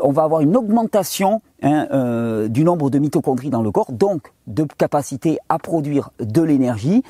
on 0.02 0.10
va 0.10 0.24
avoir 0.24 0.40
une 0.40 0.56
augmentation 0.56 1.42
hein, 1.62 1.86
euh, 1.92 2.48
du 2.48 2.64
nombre 2.64 2.90
de 2.90 2.98
mitochondries 2.98 3.50
dans 3.50 3.62
le 3.62 3.70
corps, 3.70 3.92
donc 3.92 4.32
de 4.46 4.66
capacité 4.78 5.38
à 5.48 5.58
produire 5.58 6.10
de 6.18 6.42
l'énergie 6.42 7.04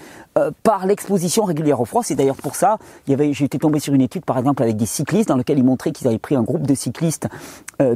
par 0.63 0.87
l'exposition 0.87 1.45
régulière 1.45 1.81
au 1.81 1.85
froid. 1.85 2.03
C'est 2.05 2.15
d'ailleurs 2.15 2.37
pour 2.37 2.55
ça, 2.55 2.79
j'étais 3.07 3.59
tombé 3.59 3.81
sur 3.81 3.95
une 3.95 4.03
étude 4.03 4.25
par 4.25 4.39
exemple 4.39 4.63
avec 4.63 4.77
des 4.77 4.87
cyclistes 4.87 5.29
dans 5.29 5.37
lequel 5.37 5.59
ils 5.59 5.65
montraient 5.65 5.93
qu'ils 5.93 6.07
avaient 6.07 6.19
pris 6.19 6.35
un 6.35 6.43
groupe 6.43 6.67
de 6.67 6.75
cyclistes 6.75 7.29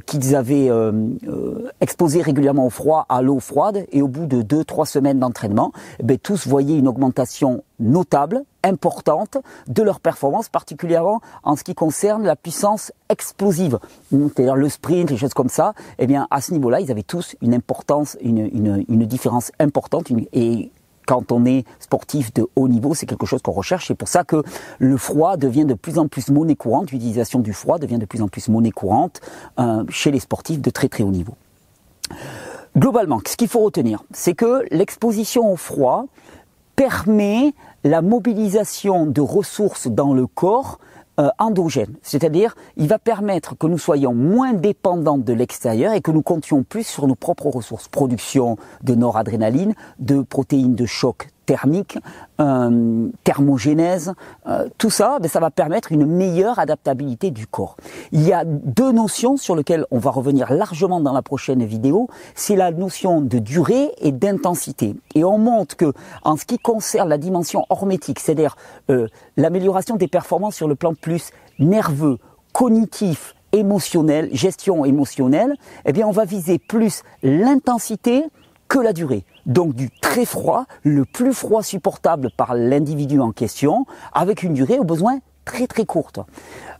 qu'ils 0.07 0.35
avaient 0.35 0.71
exposé 1.81 2.23
régulièrement 2.23 2.67
au 2.67 2.71
froid, 2.71 3.05
à 3.11 3.21
l'eau 3.21 3.39
froide, 3.39 3.85
et 3.93 4.01
au 4.01 4.09
bout 4.09 4.27
de 4.27 4.43
2-3 4.43 4.87
semaines 4.87 5.19
d'entraînement, 5.19 5.73
eh 6.01 6.19
tous 6.19 6.47
voyaient 6.47 6.79
une 6.79 6.89
augmentation 6.89 7.63
notable, 7.81 8.45
importante, 8.65 9.39
de 9.69 9.83
leur 9.83 10.01
performance, 10.01 10.49
particulièrement 10.49 11.21
en 11.45 11.55
ce 11.55 11.63
qui 11.63 11.75
concerne 11.75 12.25
la 12.25 12.35
puissance 12.35 12.93
explosive, 13.09 13.79
c'est-à-dire 14.11 14.57
le 14.57 14.69
sprint, 14.69 15.11
les 15.11 15.17
choses 15.17 15.35
comme 15.35 15.49
ça. 15.49 15.75
Eh 15.99 16.07
bien, 16.07 16.27
à 16.31 16.41
ce 16.41 16.53
niveau-là, 16.53 16.81
ils 16.81 16.91
avaient 16.91 17.03
tous 17.03 17.37
une 17.43 17.55
importance, 17.55 18.17
une, 18.21 19.07
différence 19.07 19.53
importante, 19.61 20.11
et 20.33 20.73
quand 21.07 21.31
on 21.31 21.45
est 21.45 21.65
sportif 21.79 22.33
de 22.33 22.47
haut 22.57 22.69
niveau, 22.69 22.95
c'est 22.95 23.07
quelque 23.07 23.27
chose 23.27 23.43
qu'on 23.43 23.53
recherche. 23.53 23.89
C'est 23.89 23.95
pour 23.95 24.09
ça 24.09 24.25
que 24.25 24.43
le 24.79 24.97
froid 24.97 25.37
devient 25.37 25.67
de 25.67 25.75
plus 25.75 25.99
en 25.99 26.09
plus 26.09 26.31
monnaie 26.31 26.57
courante, 26.57 26.91
l'utilisation 26.91 27.41
du 27.41 27.53
froid 27.53 27.79
devient 27.79 27.99
de 27.99 28.07
plus 28.07 28.23
en 28.23 28.29
plus 28.29 28.49
monnaie 28.49 28.71
courante 28.71 29.21
euh, 29.59 29.85
chez 29.91 30.11
les 30.11 30.21
sportifs 30.21 30.61
de 30.61 30.71
très 30.71 30.89
très 30.89 31.05
haut 31.05 31.11
niveau. 31.11 31.35
Globalement, 32.77 33.21
ce 33.27 33.37
qu'il 33.37 33.49
faut 33.49 33.61
retenir, 33.61 34.03
c'est 34.13 34.35
que 34.35 34.65
l'exposition 34.71 35.53
au 35.53 35.57
froid 35.57 36.07
permet 36.75 37.55
la 37.85 38.01
mobilisation 38.01 39.07
de 39.07 39.21
ressources 39.21 39.87
dans 39.89 40.15
le 40.15 40.27
corps 40.27 40.79
euh, 41.21 41.29
endogène, 41.39 41.95
c'est-à-dire 42.03 42.57
il 42.77 42.89
va 42.89 42.99
permettre 42.99 43.57
que 43.57 43.67
nous 43.67 43.79
soyons 43.79 44.15
moins 44.15 44.53
dépendants 44.53 45.19
de 45.19 45.33
l'extérieur 45.33 45.93
et 45.93 46.01
que 46.01 46.11
nous 46.11 46.23
comptions 46.23 46.65
plus 46.65 46.85
sur 46.85 47.07
nos 47.07 47.15
propres 47.15 47.47
ressources, 47.47 47.87
production 47.87 48.57
de 48.83 48.95
noradrénaline, 48.95 49.75
de 50.01 50.23
protéines 50.23 50.75
de 50.75 50.87
choc 50.87 51.29
thermique, 51.45 51.99
euh, 52.41 53.09
thermogénèse, 53.25 54.15
euh, 54.47 54.69
tout 54.79 54.91
ça, 54.91 55.19
ben, 55.21 55.29
ça 55.29 55.41
va 55.41 55.51
permettre 55.51 55.93
une 55.93 56.07
meilleure 56.07 56.59
adaptabilité 56.59 57.31
du 57.31 57.47
corps. 57.47 57.77
Il 58.13 58.23
y 58.23 58.33
a 58.33 58.45
deux 58.45 58.93
notions 58.93 59.37
sur 59.37 59.57
lesquelles 59.57 59.87
on 59.91 59.99
va 59.99 60.11
revenir 60.11 60.53
largement 60.53 61.01
dans 61.01 61.13
la 61.13 61.23
prochaine 61.23 61.65
vidéo, 61.65 62.09
c'est 62.35 62.57
la 62.57 62.71
notion 62.71 63.21
de 63.21 63.39
durée 63.39 63.93
et 63.99 64.13
d'intensité. 64.13 64.97
Et 65.15 65.25
on 65.25 65.39
montre 65.39 65.77
que, 65.77 65.93
en 66.23 66.37
ce 66.37 66.45
qui 66.45 66.59
concerne 66.59 67.09
la 67.09 67.19
dimension 67.19 67.67
hormétique, 67.69 68.21
c'est-à-dire 68.21 68.57
euh, 68.91 69.09
l'amélioration 69.37 69.97
des 69.97 70.09
performances 70.09 70.57
sur 70.57 70.69
le 70.69 70.75
plan 70.75 70.95
plus 70.95 71.31
nerveux, 71.59 72.19
cognitif, 72.53 73.35
émotionnel, 73.53 74.29
gestion 74.33 74.85
émotionnelle, 74.85 75.55
eh 75.85 75.93
bien 75.93 76.07
on 76.07 76.11
va 76.11 76.25
viser 76.25 76.59
plus 76.59 77.03
l'intensité 77.23 78.25
que 78.69 78.79
la 78.79 78.93
durée. 78.93 79.25
Donc 79.47 79.75
du 79.75 79.91
très 79.91 80.25
froid, 80.25 80.65
le 80.83 81.05
plus 81.05 81.35
froid 81.35 81.63
supportable 81.63 82.31
par 82.37 82.55
l'individu 82.55 83.21
en 83.21 83.33
question, 83.33 83.87
avec 84.13 84.43
une 84.43 84.55
durée 84.55 84.79
au 84.79 84.85
besoin 84.85 85.19
très 85.45 85.67
très 85.67 85.85
courte. 85.85 86.21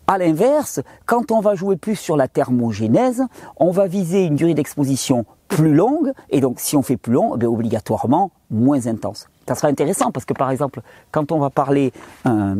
À 0.07 0.19
l'inverse, 0.19 0.81
quand 1.07 1.31
on 1.33 1.41
va 1.41 1.55
jouer 1.55 1.77
plus 1.77 1.97
sur 1.97 2.17
la 2.17 2.29
thermogénèse, 2.29 3.23
on 3.57 3.71
va 3.71 3.87
viser 3.87 4.25
une 4.25 4.37
durée 4.37 4.55
d'exposition 4.55 5.25
plus 5.49 5.75
longue, 5.75 6.13
et 6.31 6.41
donc 6.41 6.61
si 6.61 6.77
on 6.77 6.83
fait 6.83 6.97
plus 6.97 7.13
long, 7.13 7.37
eh 7.41 7.47
obligatoirement 7.47 8.31
moins 8.51 8.87
intense. 8.87 9.29
Ça 9.49 9.55
sera 9.55 9.69
intéressant 9.69 10.11
parce 10.11 10.25
que 10.25 10.35
par 10.35 10.51
exemple, 10.51 10.81
quand 11.11 11.33
on 11.33 11.39
va 11.39 11.51
parler 11.51 11.93
euh, 12.27 12.55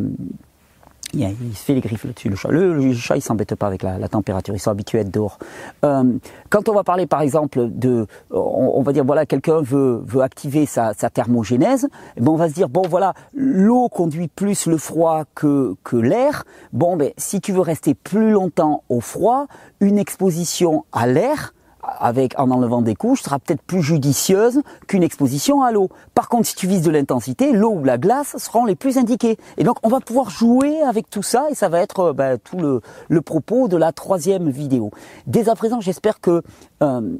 il 1.15 1.55
se 1.55 1.63
fait 1.63 1.73
les 1.73 1.81
griffes 1.81 2.03
là-dessus, 2.03 2.29
le 2.29 2.35
chat. 2.35 2.49
Le, 2.49 2.93
chat, 2.93 3.15
il 3.15 3.21
s'embête 3.21 3.55
pas 3.55 3.67
avec 3.67 3.83
la, 3.83 4.07
température, 4.07 4.53
ils 4.53 4.59
sont 4.59 4.71
habitués 4.71 4.99
à 4.99 5.01
être 5.01 5.11
dehors. 5.11 5.39
Euh, 5.83 6.03
quand 6.49 6.69
on 6.69 6.73
va 6.73 6.83
parler, 6.83 7.07
par 7.07 7.21
exemple, 7.21 7.69
de, 7.69 8.05
on, 8.31 8.81
va 8.81 8.93
dire, 8.93 9.03
voilà, 9.03 9.25
quelqu'un 9.25 9.61
veut, 9.61 10.01
veut 10.05 10.21
activer 10.21 10.65
sa, 10.65 10.93
thermogénèse, 10.93 11.87
eh 12.17 12.21
ben 12.21 12.31
on 12.31 12.35
va 12.35 12.49
se 12.49 12.53
dire, 12.53 12.69
bon, 12.69 12.83
voilà, 12.87 13.13
l'eau 13.33 13.89
conduit 13.89 14.27
plus 14.27 14.67
le 14.67 14.77
froid 14.77 15.23
que, 15.33 15.75
que 15.83 15.95
l'air. 15.95 16.43
Bon, 16.73 16.97
ben, 16.97 17.11
si 17.17 17.41
tu 17.41 17.51
veux 17.51 17.61
rester 17.61 17.93
plus 17.93 18.31
longtemps 18.31 18.83
au 18.89 18.99
froid, 18.99 19.47
une 19.79 19.97
exposition 19.97 20.85
à 20.91 21.07
l'air, 21.07 21.54
avec 21.99 22.37
en 22.39 22.51
enlevant 22.51 22.81
des 22.81 22.95
couches 22.95 23.21
sera 23.21 23.39
peut-être 23.39 23.61
plus 23.61 23.81
judicieuse 23.81 24.61
qu'une 24.87 25.03
exposition 25.03 25.61
à 25.61 25.71
l'eau. 25.71 25.89
Par 26.13 26.29
contre, 26.29 26.47
si 26.47 26.55
tu 26.55 26.67
vises 26.67 26.81
de 26.81 26.91
l'intensité, 26.91 27.51
l'eau 27.51 27.71
ou 27.71 27.83
la 27.83 27.97
glace 27.97 28.35
seront 28.37 28.65
les 28.65 28.75
plus 28.75 28.97
indiquées. 28.97 29.37
Et 29.57 29.63
donc, 29.63 29.77
on 29.83 29.89
va 29.89 29.99
pouvoir 29.99 30.29
jouer 30.29 30.81
avec 30.81 31.09
tout 31.09 31.23
ça 31.23 31.47
et 31.49 31.55
ça 31.55 31.69
va 31.69 31.81
être 31.81 31.99
euh, 31.99 32.13
ben, 32.13 32.37
tout 32.37 32.57
le, 32.57 33.21
propos 33.21 33.67
de 33.67 33.77
la 33.77 33.91
troisième 33.91 34.49
vidéo. 34.49 34.91
Dès 35.25 35.49
à 35.49 35.55
présent, 35.55 35.81
j'espère 35.81 36.19
que 36.19 36.43
euh, 36.83 37.17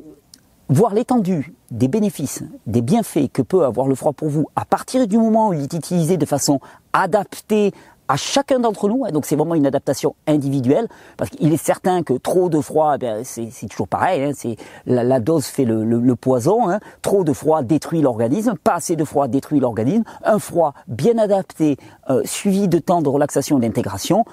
voir 0.70 0.94
l'étendue 0.94 1.54
des 1.72 1.88
bénéfices, 1.88 2.44
des 2.66 2.82
bienfaits 2.82 3.32
que 3.32 3.42
peut 3.42 3.66
avoir 3.66 3.88
le 3.88 3.96
froid 3.96 4.14
pour 4.14 4.30
vous 4.30 4.48
à 4.56 4.66
partir 4.66 5.08
du 5.08 5.18
moment 5.18 5.50
où 5.50 5.54
il 5.54 5.62
est 5.62 5.74
utilisé 5.74 6.18
de 6.18 6.26
façon 6.26 6.60
adaptée 6.94 7.74
à 8.08 8.18
chacun 8.18 8.60
d'entre 8.60 8.90
nous. 8.90 9.06
Hein. 9.06 9.12
donc 9.12 9.26
c'est 9.26 9.36
vraiment 9.36 9.56
une 9.56 9.66
adaptation 9.66 10.16
individuelle 10.28 10.88
parce 11.18 11.30
qu'il 11.30 11.54
est 11.54 11.64
certain 11.64 12.04
que 12.04 12.14
trop 12.14 12.50
de 12.50 12.60
froid, 12.60 12.98
eh 13.02 13.24
c'est 13.24 13.68
toujours 13.70 13.88
pareil. 13.88 14.24
Hein, 14.24 14.32
c'est 14.36 14.58
la, 14.86 15.20
dose 15.20 15.46
fait 15.46 15.66
le, 15.66 16.16
poison. 16.16 16.70
Hein. 16.70 16.80
trop 17.02 17.24
de 17.24 17.34
froid 17.34 17.64
détruit 17.64 18.02
l'organisme. 18.02 18.56
Pas 18.64 18.76
assez 18.76 18.96
de 18.96 19.06
froid 19.06 19.28
détruit 19.28 19.60
l'organisme. 19.60 20.04
Un 20.24 20.40
froid 20.40 20.74
bien 20.88 21.18
adapté, 21.18 21.78
euh, 22.10 22.22
suivi 22.26 22.68
de 22.68 22.80
temps 22.80 23.02
de 23.02 23.10
relaxation 23.10 23.58
et 23.58 23.62
d'intégration, 23.62 24.26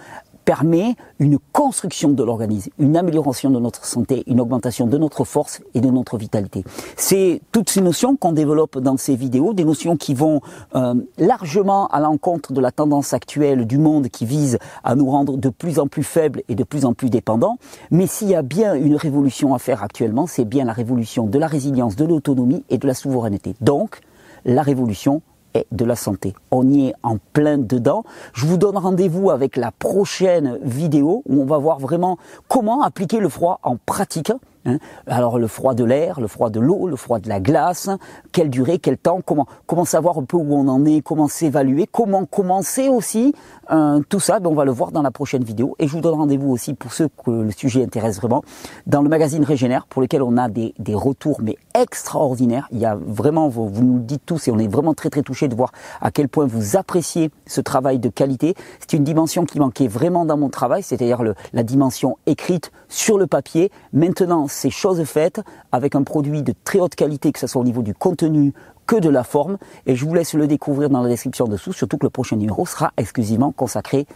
permet 0.44 0.96
une 1.18 1.38
construction 1.52 2.10
de 2.10 2.22
l'organisme, 2.22 2.70
une 2.78 2.96
amélioration 2.96 3.50
de 3.50 3.58
notre 3.58 3.84
santé, 3.84 4.24
une 4.26 4.40
augmentation 4.40 4.86
de 4.86 4.98
notre 4.98 5.24
force 5.24 5.60
et 5.74 5.80
de 5.80 5.88
notre 5.88 6.18
vitalité. 6.18 6.64
C'est 6.96 7.40
toutes 7.52 7.70
ces 7.70 7.80
notions 7.80 8.16
qu'on 8.16 8.32
développe 8.32 8.78
dans 8.78 8.96
ces 8.96 9.16
vidéos, 9.16 9.52
des 9.52 9.64
notions 9.64 9.96
qui 9.96 10.14
vont 10.14 10.40
euh, 10.74 10.94
largement 11.18 11.86
à 11.88 12.00
l'encontre 12.00 12.52
de 12.52 12.60
la 12.60 12.70
tendance 12.70 13.12
actuelle 13.12 13.66
du 13.66 13.78
monde 13.78 14.08
qui 14.08 14.26
vise 14.26 14.58
à 14.84 14.94
nous 14.94 15.10
rendre 15.10 15.36
de 15.36 15.48
plus 15.48 15.78
en 15.78 15.86
plus 15.86 16.02
faibles 16.02 16.42
et 16.48 16.54
de 16.54 16.64
plus 16.64 16.84
en 16.84 16.94
plus 16.94 17.10
dépendants. 17.10 17.58
Mais 17.90 18.06
s'il 18.06 18.28
y 18.28 18.34
a 18.34 18.42
bien 18.42 18.74
une 18.74 18.96
révolution 18.96 19.54
à 19.54 19.58
faire 19.58 19.82
actuellement, 19.82 20.26
c'est 20.26 20.44
bien 20.44 20.64
la 20.64 20.72
révolution 20.72 21.26
de 21.26 21.38
la 21.38 21.46
résilience, 21.46 21.96
de 21.96 22.04
l'autonomie 22.04 22.64
et 22.70 22.78
de 22.78 22.86
la 22.86 22.94
souveraineté. 22.94 23.54
Donc, 23.60 24.00
la 24.44 24.62
révolution 24.62 25.22
et 25.54 25.66
de 25.70 25.84
la 25.84 25.96
santé. 25.96 26.34
On 26.50 26.68
y 26.68 26.88
est 26.88 26.94
en 27.02 27.18
plein 27.32 27.58
dedans. 27.58 28.04
Je 28.32 28.46
vous 28.46 28.56
donne 28.56 28.76
rendez-vous 28.76 29.30
avec 29.30 29.56
la 29.56 29.70
prochaine 29.70 30.58
vidéo 30.62 31.22
où 31.26 31.42
on 31.42 31.46
va 31.46 31.58
voir 31.58 31.78
vraiment 31.78 32.18
comment 32.48 32.82
appliquer 32.82 33.18
le 33.18 33.28
froid 33.28 33.60
en 33.62 33.76
pratique. 33.76 34.30
Hein. 34.30 34.78
Alors 35.06 35.38
le 35.38 35.46
froid 35.46 35.74
de 35.74 35.84
l'air, 35.84 36.20
le 36.20 36.28
froid 36.28 36.50
de 36.50 36.60
l'eau, 36.60 36.86
le 36.86 36.96
froid 36.96 37.18
de 37.18 37.28
la 37.28 37.40
glace, 37.40 37.90
quelle 38.30 38.50
durée, 38.50 38.78
quel 38.78 38.96
temps, 38.96 39.20
comment, 39.24 39.46
comment 39.66 39.84
savoir 39.84 40.18
un 40.18 40.24
peu 40.24 40.36
où 40.36 40.54
on 40.54 40.68
en 40.68 40.84
est, 40.84 41.02
comment 41.02 41.28
s'évaluer, 41.28 41.88
comment 41.90 42.26
commencer 42.26 42.88
aussi, 42.88 43.34
euh, 43.70 44.00
tout 44.08 44.20
ça, 44.20 44.38
ben, 44.38 44.50
on 44.50 44.54
va 44.54 44.64
le 44.64 44.70
voir 44.70 44.92
dans 44.92 45.02
la 45.02 45.10
prochaine 45.10 45.42
vidéo. 45.42 45.74
Et 45.78 45.88
je 45.88 45.92
vous 45.92 46.00
donne 46.00 46.14
rendez-vous 46.14 46.50
aussi 46.50 46.74
pour 46.74 46.92
ceux 46.92 47.08
que 47.08 47.30
le 47.30 47.50
sujet 47.50 47.82
intéresse 47.82 48.20
vraiment, 48.20 48.44
dans 48.86 49.02
le 49.02 49.08
magazine 49.08 49.44
Régénère, 49.44 49.86
pour 49.86 50.00
lequel 50.00 50.22
on 50.22 50.36
a 50.36 50.48
des, 50.48 50.74
des 50.78 50.94
retours 50.94 51.40
mais 51.42 51.56
extraordinaires. 51.74 52.68
Il 52.72 52.78
y 52.78 52.86
a 52.86 52.94
vraiment, 52.94 53.48
vous, 53.48 53.70
nous 53.82 53.96
le 53.96 54.02
dites 54.02 54.22
tous, 54.26 54.48
et 54.48 54.50
on 54.50 54.58
est 54.58 54.68
vraiment 54.68 54.94
très 54.94 55.10
très 55.10 55.22
touché 55.22 55.48
de 55.48 55.54
voir 55.54 55.72
à 56.00 56.10
quel 56.10 56.28
point 56.28 56.46
vous 56.46 56.76
appréciez 56.76 57.30
ce 57.46 57.60
travail 57.60 57.98
de 57.98 58.08
qualité. 58.08 58.54
C'est 58.80 58.94
une 58.94 59.04
dimension 59.04 59.44
qui 59.44 59.58
manquait 59.58 59.88
vraiment 59.88 60.24
dans 60.24 60.36
mon 60.36 60.48
travail, 60.48 60.82
c'est-à-dire 60.82 61.22
la 61.52 61.62
dimension 61.62 62.18
écrite 62.26 62.72
sur 62.88 63.18
le 63.18 63.26
papier. 63.26 63.70
Maintenant, 63.92 64.46
c'est 64.48 64.70
chose 64.70 65.02
faite 65.04 65.40
avec 65.70 65.94
un 65.94 66.02
produit 66.02 66.42
de 66.42 66.54
très 66.64 66.80
haute 66.80 66.94
qualité, 66.94 67.32
que 67.32 67.38
ce 67.38 67.46
soit 67.46 67.60
au 67.60 67.64
niveau 67.64 67.82
du 67.82 67.94
contenu 67.94 68.52
que 68.86 68.96
de 68.96 69.08
la 69.08 69.24
forme. 69.24 69.58
Et 69.86 69.96
je 69.96 70.04
vous 70.04 70.14
laisse 70.14 70.34
le 70.34 70.46
découvrir 70.46 70.90
dans 70.90 71.02
la 71.02 71.08
description 71.08 71.46
dessous, 71.46 71.72
surtout 71.72 71.98
que 71.98 72.06
le 72.06 72.10
prochain 72.10 72.36
numéro 72.36 72.66
sera 72.66 72.92
exclusivement 72.96 73.52
consacré 73.52 74.06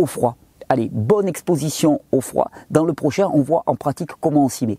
au 0.00 0.06
froid. 0.06 0.36
Allez, 0.68 0.88
bonne 0.92 1.28
exposition 1.28 2.00
au 2.12 2.20
froid. 2.20 2.50
Dans 2.70 2.84
le 2.84 2.94
prochain, 2.94 3.28
on 3.32 3.42
voit 3.42 3.62
en 3.66 3.76
pratique 3.76 4.10
comment 4.20 4.46
on 4.46 4.48
s'y 4.48 4.66
met. 4.66 4.78